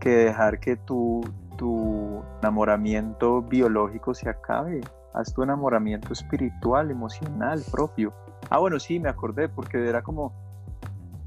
que 0.00 0.10
dejar 0.10 0.58
que 0.58 0.76
tu, 0.76 1.22
tu 1.56 2.22
enamoramiento 2.40 3.42
biológico 3.42 4.14
se 4.14 4.28
acabe 4.28 4.80
haz 5.14 5.32
tu 5.32 5.42
enamoramiento 5.42 6.12
espiritual, 6.12 6.90
emocional, 6.90 7.62
propio. 7.70 8.12
Ah, 8.50 8.58
bueno, 8.58 8.78
sí, 8.78 8.98
me 8.98 9.08
acordé, 9.08 9.48
porque 9.48 9.88
era 9.88 10.02
como, 10.02 10.32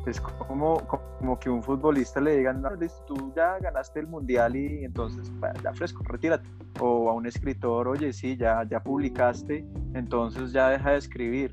es 0.09 0.21
como, 0.21 0.77
como 1.19 1.39
que 1.39 1.49
un 1.49 1.61
futbolista 1.61 2.21
le 2.21 2.37
digan, 2.37 2.61
no, 2.61 2.69
tú 3.05 3.33
ya 3.35 3.57
ganaste 3.59 3.99
el 3.99 4.07
mundial 4.07 4.55
y 4.55 4.85
entonces 4.85 5.31
ya 5.63 5.73
fresco, 5.73 6.03
retírate. 6.03 6.47
O 6.79 7.09
a 7.09 7.13
un 7.13 7.25
escritor, 7.25 7.87
oye, 7.87 8.13
sí, 8.13 8.37
ya, 8.37 8.63
ya 8.69 8.81
publicaste, 8.81 9.65
entonces 9.93 10.51
ya 10.51 10.69
deja 10.69 10.91
de 10.91 10.97
escribir. 10.97 11.51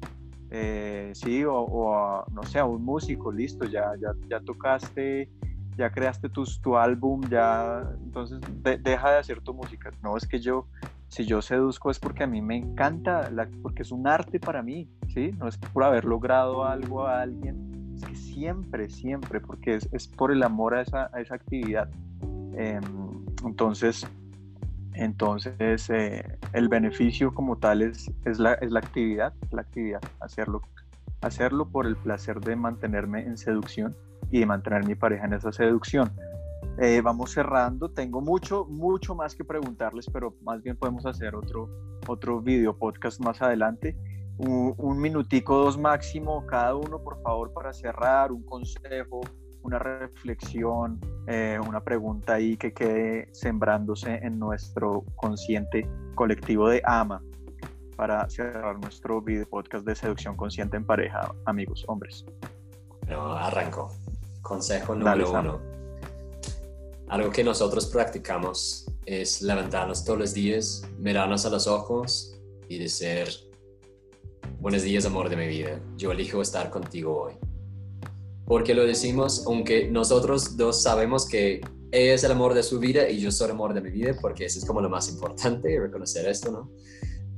Eh, 0.51 1.11
sí, 1.15 1.45
o, 1.45 1.95
a, 1.97 2.25
no 2.31 2.43
sé, 2.45 2.59
a 2.59 2.65
un 2.65 2.85
músico, 2.85 3.33
listo, 3.33 3.65
ya, 3.65 3.93
ya, 4.01 4.13
ya 4.29 4.41
tocaste, 4.41 5.29
ya 5.77 5.91
creaste 5.91 6.29
tu, 6.29 6.45
tu 6.63 6.77
álbum, 6.77 7.23
ya, 7.29 7.83
entonces 8.05 8.41
deja 8.63 9.11
de 9.11 9.19
hacer 9.19 9.41
tu 9.41 9.53
música. 9.53 9.91
No, 10.03 10.17
es 10.17 10.29
que 10.29 10.39
yo, 10.39 10.69
si 11.09 11.25
yo 11.25 11.43
seduzco 11.43 11.91
es 11.91 11.99
porque 11.99 12.25
a 12.25 12.27
mí 12.27 12.41
me 12.41 12.57
encanta, 12.57 13.31
porque 13.63 13.83
es 13.83 13.91
un 13.91 14.07
arte 14.07 14.39
para 14.39 14.63
mí, 14.63 14.89
¿sí? 15.13 15.33
No 15.39 15.49
es 15.49 15.59
por 15.59 15.83
haber 15.83 16.05
logrado 16.05 16.65
algo 16.65 17.07
a 17.07 17.23
alguien, 17.23 17.74
siempre, 18.35 18.91
siempre, 18.91 19.41
porque 19.41 19.77
es, 19.77 20.09
por 20.09 20.33
el 20.33 20.43
amor 20.43 20.75
a 20.75 20.83
esa, 20.83 21.09
a 21.13 21.21
esa 21.21 21.37
actividad. 21.37 21.89
Em, 22.57 22.83
entonces, 23.45 24.07
entonces 24.95 25.89
eh, 25.91 26.39
el 26.53 26.69
beneficio 26.69 27.33
como 27.33 27.57
tal 27.57 27.83
es, 27.83 28.11
es, 28.25 28.39
la, 28.39 28.55
es 28.55 28.71
la 28.71 28.81
actividad, 28.81 29.33
la 29.53 29.63
actividad, 29.63 30.01
hacerlo, 30.21 30.63
hacerlo 31.21 31.69
por 31.69 31.87
el 31.87 31.97
placer 31.97 32.41
de 32.41 32.57
mantenerme 32.57 33.21
en 33.23 33.37
seducción 33.37 33.97
y 34.31 34.41
de 34.41 34.47
mantener 34.47 34.85
mi 34.85 34.95
pareja 34.95 35.27
en 35.27 35.35
esa 35.35 35.53
seducción. 35.53 36.11
Eh, 36.79 37.01
vamos 37.03 37.31
cerrando, 37.31 37.89
tengo 37.89 38.21
mucho, 38.21 38.65
mucho 38.65 39.15
más 39.15 39.37
que 39.37 39.45
preguntarles, 39.45 40.07
pero 40.13 40.35
más 40.43 40.61
bien 40.61 40.77
podemos 40.77 41.07
hacer 41.07 41.37
otro, 41.37 41.69
otro 42.09 42.41
video 42.41 42.77
podcast 42.77 43.21
más 43.21 43.41
adelante 43.41 43.97
un, 44.39 45.01
minutico, 45.01 45.57
dos 45.57 45.79
máximo, 45.79 46.45
cada 46.47 46.75
uno, 46.75 47.03
por 47.03 47.21
favor, 47.23 47.53
para 47.53 47.73
cerrar, 47.73 48.33
un 48.33 48.43
consejo, 48.43 49.21
una 49.63 49.79
reflexión, 49.79 51.01
eh, 51.27 51.59
una 51.67 51.83
pregunta 51.83 52.35
ahí 52.35 52.57
que 52.57 52.73
quede 52.73 53.29
sembrándose 53.33 54.17
en 54.17 54.39
nuestro 54.39 55.05
consciente 55.17 55.89
colectivo 56.15 56.69
de 56.69 56.83
AMA 56.85 57.23
para 57.97 58.29
cerrar 58.29 58.79
nuestro 58.79 59.23
video 59.23 59.47
podcast 59.49 59.87
de 59.87 59.95
seducción 59.95 60.37
consciente 60.37 60.77
en 60.77 60.85
pareja, 60.85 61.33
amigos, 61.45 61.85
hombres. 61.87 62.25
No, 63.09 63.35
arranco. 63.35 63.93
Consejo 64.43 64.95
número 64.95 65.31
uno. 65.31 65.61
Algo 67.09 67.31
que 67.31 67.45
nosotros 67.45 67.87
practicamos 67.87 68.91
es 69.07 69.43
levantarnos 69.43 70.05
todos 70.05 70.19
los 70.19 70.35
días, 70.35 70.83
mirarnos 70.99 71.47
a 71.47 71.51
los 71.51 71.67
ojos 71.67 72.35
y 72.69 72.79
decir, 72.79 73.29
Buenos 74.65 74.83
días, 74.83 75.05
amor 75.05 75.29
de 75.29 75.37
mi 75.37 75.47
vida. 75.47 75.79
Yo 75.99 76.11
elijo 76.11 76.41
estar 76.41 76.71
contigo 76.71 77.25
hoy. 77.25 77.35
Porque 78.47 78.73
lo 78.73 78.87
decimos, 78.87 79.45
aunque 79.47 79.91
nosotros 79.91 80.57
dos 80.57 80.83
sabemos 80.83 81.29
que 81.29 81.61
ella 81.93 82.15
es 82.15 82.25
el 82.25 82.33
amor 82.33 82.55
de 82.55 82.63
su 82.63 82.79
vida 82.79 83.07
y 83.11 83.21
yo 83.21 83.31
soy 83.31 83.45
el 83.45 83.51
amor 83.51 83.75
de 83.75 83.83
mi 83.83 83.91
vida, 83.91 84.17
porque 84.19 84.47
eso 84.47 84.59
es 84.59 84.65
como 84.65 84.81
lo 84.81 84.89
más 84.89 85.11
importante, 85.11 85.79
reconocer 85.83 86.27
esto, 86.27 86.51
¿no? 86.51 86.71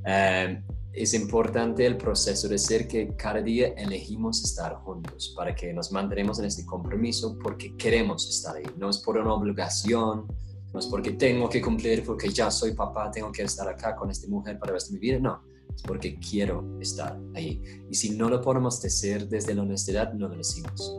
Eh, 0.06 0.62
es 0.92 1.14
importante 1.14 1.84
el 1.84 1.96
proceso 1.96 2.46
de 2.46 2.58
ser 2.58 2.86
que 2.86 3.16
cada 3.16 3.42
día 3.42 3.74
elegimos 3.76 4.44
estar 4.44 4.76
juntos 4.76 5.34
para 5.36 5.52
que 5.52 5.72
nos 5.72 5.90
mantenemos 5.90 6.38
en 6.38 6.44
este 6.44 6.64
compromiso 6.64 7.36
porque 7.42 7.76
queremos 7.76 8.28
estar 8.30 8.54
ahí. 8.54 8.66
No 8.76 8.88
es 8.88 8.98
por 8.98 9.18
una 9.18 9.34
obligación, 9.34 10.28
no 10.72 10.78
es 10.78 10.86
porque 10.86 11.10
tengo 11.10 11.48
que 11.48 11.60
cumplir, 11.60 12.04
porque 12.04 12.28
ya 12.28 12.52
soy 12.52 12.72
papá, 12.74 13.10
tengo 13.10 13.32
que 13.32 13.42
estar 13.42 13.68
acá 13.68 13.96
con 13.96 14.12
esta 14.12 14.28
mujer 14.28 14.60
para 14.60 14.70
el 14.70 14.74
resto 14.76 14.92
mi 14.92 15.00
vida. 15.00 15.18
No, 15.18 15.42
porque 15.84 16.18
quiero 16.18 16.64
estar 16.80 17.18
ahí. 17.34 17.62
Y 17.90 17.94
si 17.94 18.10
no 18.10 18.28
lo 18.28 18.40
podemos 18.40 18.80
decir 18.80 19.28
desde 19.28 19.54
la 19.54 19.62
honestidad, 19.62 20.12
no 20.14 20.28
lo 20.28 20.36
decimos. 20.36 20.98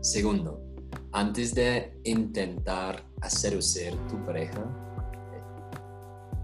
Segundo, 0.00 0.60
antes 1.12 1.54
de 1.54 1.98
intentar 2.04 3.04
seducir 3.28 3.94
tu 4.08 4.24
pareja, 4.26 4.62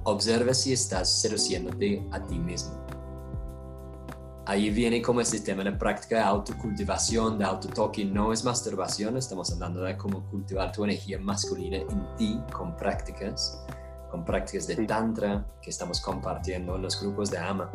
observa 0.04 0.54
si 0.54 0.72
estás 0.72 1.20
seduciéndote 1.20 2.06
a 2.11 2.24
ti 2.26 2.38
mismo. 2.38 2.80
Ahí 4.46 4.70
viene 4.70 5.00
como 5.00 5.20
el 5.20 5.26
sistema 5.26 5.62
de 5.62 5.72
práctica 5.72 6.16
de 6.16 6.22
autocultivación, 6.22 7.38
de 7.38 7.44
autotoque. 7.44 8.04
No 8.04 8.33
es 8.33 8.42
masturbación, 8.44 9.16
estamos 9.16 9.52
hablando 9.52 9.83
de 9.83 9.96
cómo 9.96 10.26
cultivar 10.28 10.72
tu 10.72 10.83
energía 10.83 11.18
masculina 11.18 11.76
en 11.76 12.16
ti 12.16 12.40
con 12.52 12.74
prácticas 12.74 13.64
con 14.11 14.25
prácticas 14.25 14.66
de 14.66 14.87
Tantra 14.87 15.46
que 15.62 15.70
estamos 15.70 16.01
compartiendo 16.01 16.77
en 16.77 16.83
los 16.83 17.01
grupos 17.01 17.31
de 17.31 17.38
Ama. 17.38 17.70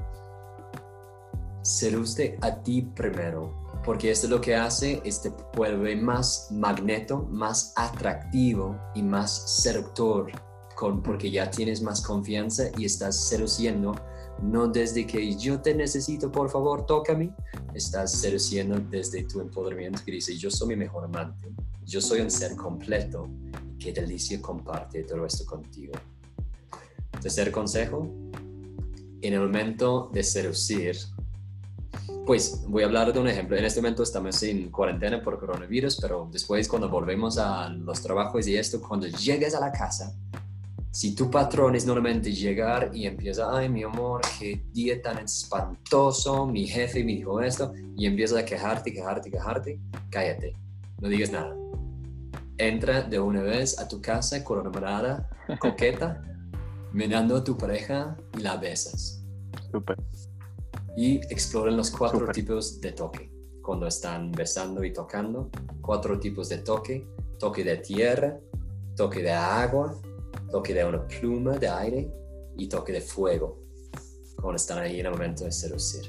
Seduce 1.61 2.37
a 2.41 2.61
ti 2.61 2.81
primero, 2.81 3.53
porque 3.83 4.11
esto 4.11 4.27
lo 4.27 4.39
que 4.39 4.55
hace 4.55 5.01
es 5.03 5.21
te 5.21 5.31
vuelve 5.55 5.95
más 5.95 6.49
magneto, 6.51 7.27
más 7.31 7.73
atractivo 7.75 8.77
y 8.93 9.01
más 9.01 9.63
seductor, 9.63 10.31
con, 10.75 11.01
porque 11.01 11.31
ya 11.31 11.49
tienes 11.49 11.81
más 11.81 12.01
confianza 12.01 12.65
y 12.77 12.85
estás 12.85 13.27
seduciendo 13.27 13.95
no 14.41 14.67
desde 14.67 15.07
que 15.07 15.35
yo 15.35 15.61
te 15.61 15.73
necesito, 15.73 16.31
por 16.31 16.49
favor, 16.49 16.85
tócame, 16.85 17.33
estás 17.73 18.11
seduciendo 18.11 18.79
desde 18.79 19.23
tu 19.23 19.39
empoderamiento 19.39 20.01
que 20.05 20.11
dice, 20.11 20.37
yo 20.37 20.51
soy 20.51 20.69
mi 20.69 20.75
mejor 20.75 21.05
amante, 21.05 21.53
yo 21.85 22.01
soy 22.01 22.21
un 22.21 22.29
ser 22.29 22.55
completo, 22.55 23.29
qué 23.79 23.93
delicia 23.93 24.41
comparte 24.41 25.03
todo 25.03 25.25
esto 25.25 25.45
contigo. 25.45 25.93
Tercer 27.25 27.51
consejo, 27.51 28.07
en 29.19 29.33
el 29.33 29.39
momento 29.39 30.11
de 30.13 30.21
seducir, 30.21 30.95
pues 32.23 32.63
voy 32.67 32.83
a 32.83 32.85
hablar 32.85 33.11
de 33.11 33.19
un 33.19 33.27
ejemplo. 33.27 33.57
En 33.57 33.65
este 33.65 33.81
momento 33.81 34.03
estamos 34.03 34.43
en 34.43 34.69
cuarentena 34.69 35.23
por 35.23 35.39
coronavirus, 35.39 35.97
pero 35.99 36.29
después 36.31 36.67
cuando 36.67 36.87
volvemos 36.87 37.39
a 37.39 37.69
los 37.69 37.99
trabajos 38.03 38.47
y 38.47 38.55
esto, 38.55 38.79
cuando 38.79 39.07
llegues 39.07 39.55
a 39.55 39.59
la 39.59 39.71
casa, 39.71 40.15
si 40.91 41.15
tu 41.15 41.31
patrón 41.31 41.75
es 41.75 41.87
normalmente 41.87 42.31
llegar 42.31 42.91
y 42.93 43.07
empieza, 43.07 43.57
ay 43.57 43.69
mi 43.69 43.81
amor, 43.81 44.21
qué 44.37 44.61
día 44.71 45.01
tan 45.01 45.17
espantoso, 45.17 46.45
mi 46.45 46.67
jefe 46.67 47.03
me 47.03 47.13
dijo 47.13 47.41
esto, 47.41 47.73
y 47.97 48.05
empieza 48.05 48.37
a 48.37 48.45
quejarte, 48.45 48.93
quejarte, 48.93 49.31
quejarte, 49.31 49.79
cállate, 50.11 50.55
no 51.01 51.09
digas 51.09 51.31
nada. 51.31 51.55
Entra 52.59 53.01
de 53.01 53.19
una 53.19 53.41
vez 53.41 53.79
a 53.79 53.87
tu 53.87 53.99
casa 53.99 54.43
con 54.43 54.59
una 54.59 55.27
coqueta 55.57 56.21
mirando 56.95 57.35
a 57.35 57.43
tu 57.43 57.57
pareja 57.57 58.15
y 58.37 58.41
la 58.41 58.55
besas. 58.55 59.21
Super. 59.69 59.97
Y 60.95 61.17
exploren 61.29 61.75
los 61.75 61.91
cuatro 61.91 62.25
tipos 62.31 62.79
de 62.79 62.93
toque. 62.93 63.29
Cuando 63.61 63.85
están 63.87 64.31
besando 64.31 64.81
y 64.83 64.93
tocando, 64.93 65.49
cuatro 65.81 66.17
tipos 66.17 66.47
de 66.47 66.59
toque. 66.59 67.05
Toque 67.37 67.65
de 67.65 67.77
tierra, 67.77 68.39
toque 68.95 69.21
de 69.21 69.33
agua, 69.33 69.93
toque 70.49 70.73
de 70.73 70.85
una 70.85 71.05
pluma 71.05 71.57
de 71.57 71.67
aire 71.67 72.09
y 72.55 72.69
toque 72.69 72.93
de 72.93 73.01
fuego. 73.01 73.59
Cuando 74.37 74.55
están 74.55 74.79
ahí 74.79 75.01
en 75.01 75.07
el 75.07 75.11
momento 75.11 75.43
de 75.43 75.51
seducir. 75.51 76.05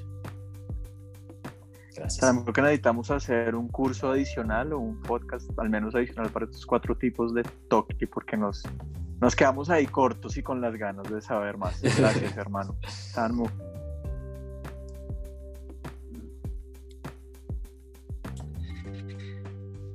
Gracias. 1.97 2.21
Creo 2.21 2.53
que 2.53 2.63
necesitamos 2.63 3.11
hacer 3.11 3.57
un 3.57 3.67
curso 3.67 4.13
adicional 4.13 4.73
o 4.73 4.79
un 4.79 5.03
podcast 5.03 5.51
al 5.59 5.69
menos 5.69 5.97
adicional 5.97 6.31
para 6.31 6.45
estos 6.45 6.65
cuatro 6.65 6.97
tipos 6.97 7.35
de 7.35 7.43
toque 7.69 8.07
porque 8.07 8.37
nos 8.37 8.63
nos 9.21 9.35
quedamos 9.35 9.71
ahí 9.71 9.87
cortos 9.87 10.37
y 10.37 10.43
con 10.43 10.61
las 10.61 10.75
ganas 10.77 11.11
de 11.11 11.21
saber 11.21 11.57
más. 11.57 11.81
Gracias, 11.81 12.37
hermano. 12.37 12.77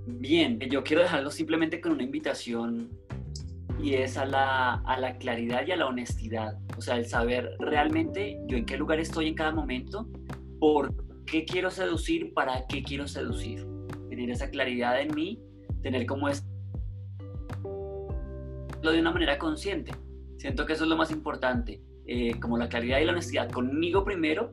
Bien, 0.08 0.60
yo 0.60 0.84
quiero 0.84 1.02
dejarlo 1.02 1.30
simplemente 1.32 1.82
con 1.82 1.94
una 1.94 2.04
invitación 2.04 2.90
y 3.82 3.96
es 3.96 4.18
a 4.18 4.26
la, 4.26 4.76
a 4.86 5.00
la 5.00 5.18
claridad 5.18 5.66
y 5.66 5.72
a 5.72 5.76
la 5.76 5.88
honestidad. 5.88 6.58
O 6.78 6.82
sea, 6.82 6.98
el 6.98 7.06
saber 7.06 7.56
realmente 7.60 8.40
yo 8.48 8.58
en 8.58 8.66
qué 8.66 8.78
lugar 8.78 9.00
estoy 9.00 9.28
en 9.28 9.36
cada 9.36 9.52
momento, 9.52 10.08
por 10.60 10.94
qué 11.26 11.46
quiero 11.46 11.72
seducir, 11.72 12.34
para 12.34 12.66
qué 12.68 12.84
quiero 12.84 13.08
seducir. 13.08 13.66
Tener 14.10 14.30
esa 14.30 14.50
claridad 14.50 15.02
en 15.02 15.14
mí, 15.16 15.40
tener 15.82 16.06
como 16.06 16.30
es 18.90 18.96
de 18.96 19.02
una 19.02 19.12
manera 19.12 19.38
consciente. 19.38 19.92
Siento 20.38 20.66
que 20.66 20.74
eso 20.74 20.84
es 20.84 20.90
lo 20.90 20.98
más 20.98 21.12
importante, 21.12 21.82
eh, 22.06 22.40
como 22.40 22.58
la 22.58 22.68
claridad 22.68 23.00
y 23.00 23.06
la 23.06 23.12
honestidad 23.12 23.50
conmigo 23.52 24.04
primero 24.04 24.52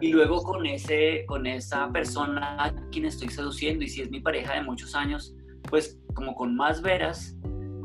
y 0.00 0.12
luego 0.12 0.42
con, 0.42 0.66
ese, 0.66 1.24
con 1.26 1.46
esa 1.46 1.90
persona 1.90 2.64
a 2.64 2.74
quien 2.90 3.06
estoy 3.06 3.28
seduciendo 3.28 3.84
y 3.84 3.88
si 3.88 4.02
es 4.02 4.10
mi 4.10 4.20
pareja 4.20 4.54
de 4.54 4.62
muchos 4.62 4.94
años, 4.94 5.34
pues 5.68 5.98
como 6.14 6.34
con 6.34 6.54
más 6.54 6.82
veras, 6.82 7.36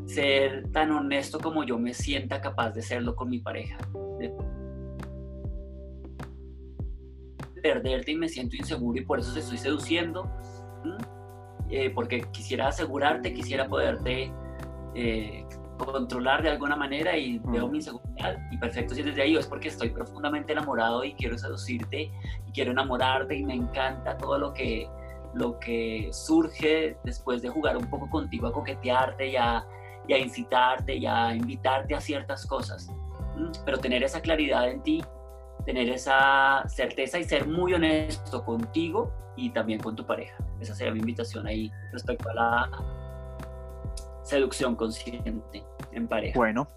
ser 0.05 0.69
tan 0.71 0.91
honesto 0.91 1.39
como 1.39 1.63
yo 1.63 1.77
me 1.77 1.93
sienta 1.93 2.41
capaz 2.41 2.71
de 2.71 2.81
serlo 2.81 3.15
con 3.15 3.29
mi 3.29 3.39
pareja. 3.39 3.77
perderte 7.61 8.11
y 8.11 8.15
me 8.15 8.27
siento 8.27 8.55
inseguro 8.55 8.99
y 8.99 9.05
por 9.05 9.19
eso 9.19 9.33
te 9.33 9.39
estoy 9.39 9.57
seduciendo, 9.57 10.29
eh, 11.69 11.91
porque 11.91 12.23
quisiera 12.31 12.67
asegurarte, 12.67 13.33
quisiera 13.33 13.67
poderte 13.67 14.31
eh, 14.95 15.45
controlar 15.85 16.41
de 16.43 16.49
alguna 16.49 16.75
manera 16.75 17.17
y 17.17 17.39
veo 17.39 17.67
mi 17.67 17.77
inseguridad 17.77 18.37
y 18.51 18.57
perfecto 18.57 18.95
si 18.95 19.03
desde 19.03 19.21
ahí 19.21 19.35
es 19.35 19.47
porque 19.47 19.69
estoy 19.69 19.89
profundamente 19.89 20.51
enamorado 20.53 21.03
y 21.03 21.13
quiero 21.13 21.37
seducirte 21.37 22.11
y 22.47 22.51
quiero 22.53 22.71
enamorarte 22.71 23.35
y 23.35 23.43
me 23.43 23.55
encanta 23.55 24.17
todo 24.17 24.37
lo 24.37 24.53
que 24.53 24.87
lo 25.33 25.59
que 25.59 26.09
surge 26.11 26.97
después 27.03 27.41
de 27.41 27.49
jugar 27.49 27.77
un 27.77 27.89
poco 27.89 28.09
contigo 28.09 28.47
a 28.47 28.51
coquetearte 28.51 29.29
y 29.29 29.35
a, 29.35 29.65
y 30.07 30.13
a 30.13 30.17
incitarte 30.17 30.95
y 30.95 31.05
a 31.05 31.33
invitarte 31.33 31.95
a 31.95 32.01
ciertas 32.01 32.45
cosas. 32.45 32.91
Pero 33.65 33.77
tener 33.77 34.03
esa 34.03 34.21
claridad 34.21 34.69
en 34.69 34.83
ti, 34.83 35.03
tener 35.65 35.89
esa 35.89 36.63
certeza 36.67 37.19
y 37.19 37.23
ser 37.23 37.47
muy 37.47 37.73
honesto 37.73 38.43
contigo 38.43 39.13
y 39.37 39.51
también 39.51 39.79
con 39.79 39.95
tu 39.95 40.05
pareja. 40.05 40.35
Esa 40.59 40.75
sería 40.75 40.93
mi 40.93 40.99
invitación 40.99 41.47
ahí 41.47 41.71
respecto 41.91 42.29
a 42.29 42.33
la 42.33 43.00
seducción 44.23 44.75
consciente 44.75 45.63
en 45.91 46.07
pareja. 46.07 46.37
Bueno, 46.37 46.67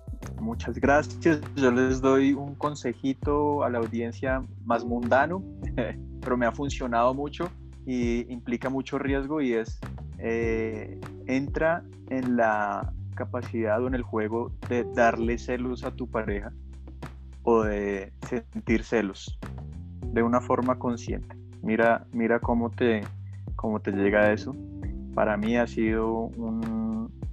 muchas 0.40 0.78
gracias. 0.78 1.40
Yo 1.56 1.70
les 1.70 2.00
doy 2.00 2.32
un 2.32 2.54
consejito 2.54 3.62
a 3.64 3.70
la 3.70 3.78
audiencia 3.78 4.42
más 4.64 4.84
mundano, 4.84 5.42
pero 6.20 6.36
me 6.36 6.46
ha 6.46 6.52
funcionado 6.52 7.14
mucho 7.14 7.50
y 7.86 8.30
implica 8.32 8.70
mucho 8.70 8.98
riesgo 8.98 9.40
y 9.40 9.54
es 9.54 9.78
eh, 10.18 11.00
entra 11.26 11.84
en 12.08 12.36
la 12.36 12.92
capacidad 13.14 13.82
o 13.82 13.86
en 13.86 13.94
el 13.94 14.02
juego 14.02 14.50
de 14.68 14.84
darle 14.94 15.38
celos 15.38 15.84
a 15.84 15.90
tu 15.90 16.08
pareja 16.08 16.52
o 17.42 17.62
de 17.62 18.12
sentir 18.26 18.84
celos 18.84 19.38
de 20.12 20.22
una 20.22 20.40
forma 20.40 20.78
consciente. 20.78 21.36
Mira, 21.62 22.06
mira 22.12 22.40
cómo 22.40 22.70
te, 22.70 23.02
cómo 23.56 23.80
te 23.80 23.92
llega 23.92 24.32
eso. 24.32 24.54
Para 25.14 25.36
mí 25.36 25.56
ha 25.56 25.66
sido 25.66 26.30
un, 26.36 26.83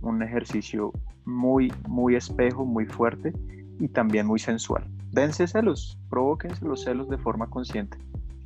un 0.01 0.23
ejercicio 0.23 0.91
muy, 1.25 1.73
muy 1.87 2.15
espejo, 2.15 2.65
muy 2.65 2.85
fuerte 2.85 3.33
y 3.79 3.87
también 3.87 4.27
muy 4.27 4.39
sensual. 4.39 4.83
Dense 5.11 5.47
celos, 5.47 5.97
provóquense 6.09 6.65
los 6.65 6.83
celos 6.83 7.09
de 7.09 7.17
forma 7.17 7.49
consciente. 7.49 7.97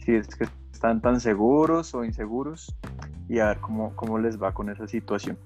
Si 0.04 0.14
es 0.14 0.28
que 0.28 0.48
están 0.72 1.02
tan 1.02 1.20
seguros 1.20 1.94
o 1.96 2.04
inseguros 2.04 2.76
y 3.28 3.40
a 3.40 3.48
ver 3.48 3.60
cómo, 3.60 3.96
cómo 3.96 4.20
les 4.20 4.42
va 4.42 4.54
con 4.54 4.70
esa 4.70 4.88
situación. 4.88 5.38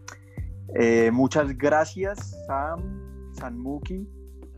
Eh, 0.76 1.12
muchas 1.12 1.58
gracias, 1.58 2.36
Sam, 2.48 2.82
Sanmuki. 3.34 4.08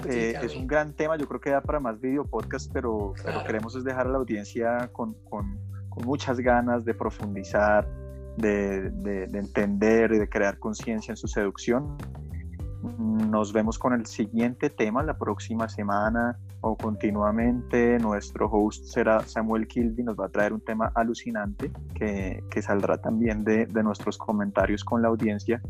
Eh, 0.08 0.34
es 0.42 0.56
un 0.56 0.66
gran 0.66 0.94
tema, 0.94 1.16
yo 1.18 1.28
creo 1.28 1.40
que 1.40 1.52
da 1.52 1.62
para 1.62 1.80
más 1.80 2.00
video 2.02 2.26
podcast, 2.26 2.72
pero, 2.74 3.14
pero 3.24 3.44
queremos 3.44 3.76
es 3.76 3.84
dejar 3.84 4.08
a 4.08 4.10
la 4.10 4.18
audiencia 4.18 4.90
con, 4.92 5.14
con, 5.30 5.60
con 5.90 6.06
muchas 6.06 6.40
ganas 6.40 6.86
de 6.86 6.96
profundizar, 6.96 7.88
de, 8.38 8.90
de, 8.90 9.28
de 9.28 9.40
entender 9.40 10.14
y 10.14 10.20
de 10.20 10.30
crear 10.30 10.58
conciencia 10.60 11.12
en 11.12 11.18
su 11.18 11.28
seducción. 11.28 11.98
Nos 12.98 13.54
vemos 13.54 13.78
con 13.78 13.94
el 13.94 14.06
siguiente 14.08 14.70
tema 14.70 15.04
la 15.04 15.18
próxima 15.18 15.70
semana 15.70 16.40
o 16.62 16.76
continuamente. 16.76 18.00
Nuestro 18.00 18.50
host 18.50 18.86
será 18.86 19.20
Samuel 19.22 19.68
Kilby, 19.68 20.04
nos 20.04 20.20
va 20.20 20.26
a 20.26 20.30
traer 20.30 20.54
un 20.54 20.62
tema 20.62 20.92
alucinante 20.96 21.72
que, 21.94 22.44
que 22.50 22.62
saldrá 22.62 22.98
también 22.98 23.44
de, 23.44 23.68
de, 23.68 23.84
nuestros 23.84 24.18
comentarios 24.18 24.84
con 24.84 25.02
la 25.02 25.10
audiencia. 25.10 25.62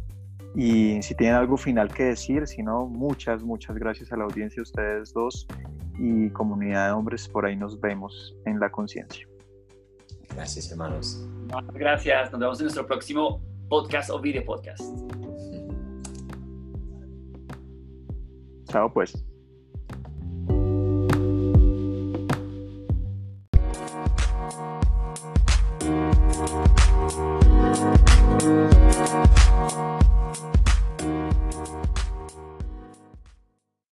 Y 0.55 1.01
si 1.01 1.15
tienen 1.15 1.35
algo 1.35 1.57
final 1.57 1.93
que 1.93 2.05
decir, 2.05 2.47
si 2.47 2.61
no, 2.61 2.85
muchas, 2.85 3.43
muchas 3.43 3.77
gracias 3.77 4.11
a 4.11 4.17
la 4.17 4.25
audiencia, 4.25 4.61
ustedes 4.61 5.13
dos 5.13 5.47
y 5.97 6.29
comunidad 6.31 6.87
de 6.87 6.91
hombres, 6.93 7.27
por 7.27 7.45
ahí 7.45 7.55
nos 7.55 7.79
vemos 7.79 8.35
en 8.45 8.59
la 8.59 8.69
conciencia. 8.69 9.30
Gracias, 10.35 10.71
hermanos. 10.71 11.25
Gracias. 11.73 12.31
Nos 12.31 12.39
vemos 12.39 12.59
en 12.59 12.65
nuestro 12.65 12.85
próximo 12.87 13.41
podcast 13.69 14.09
o 14.09 14.19
video 14.19 14.43
podcast. 14.45 14.81
Chao, 18.69 18.91
pues. 18.93 19.13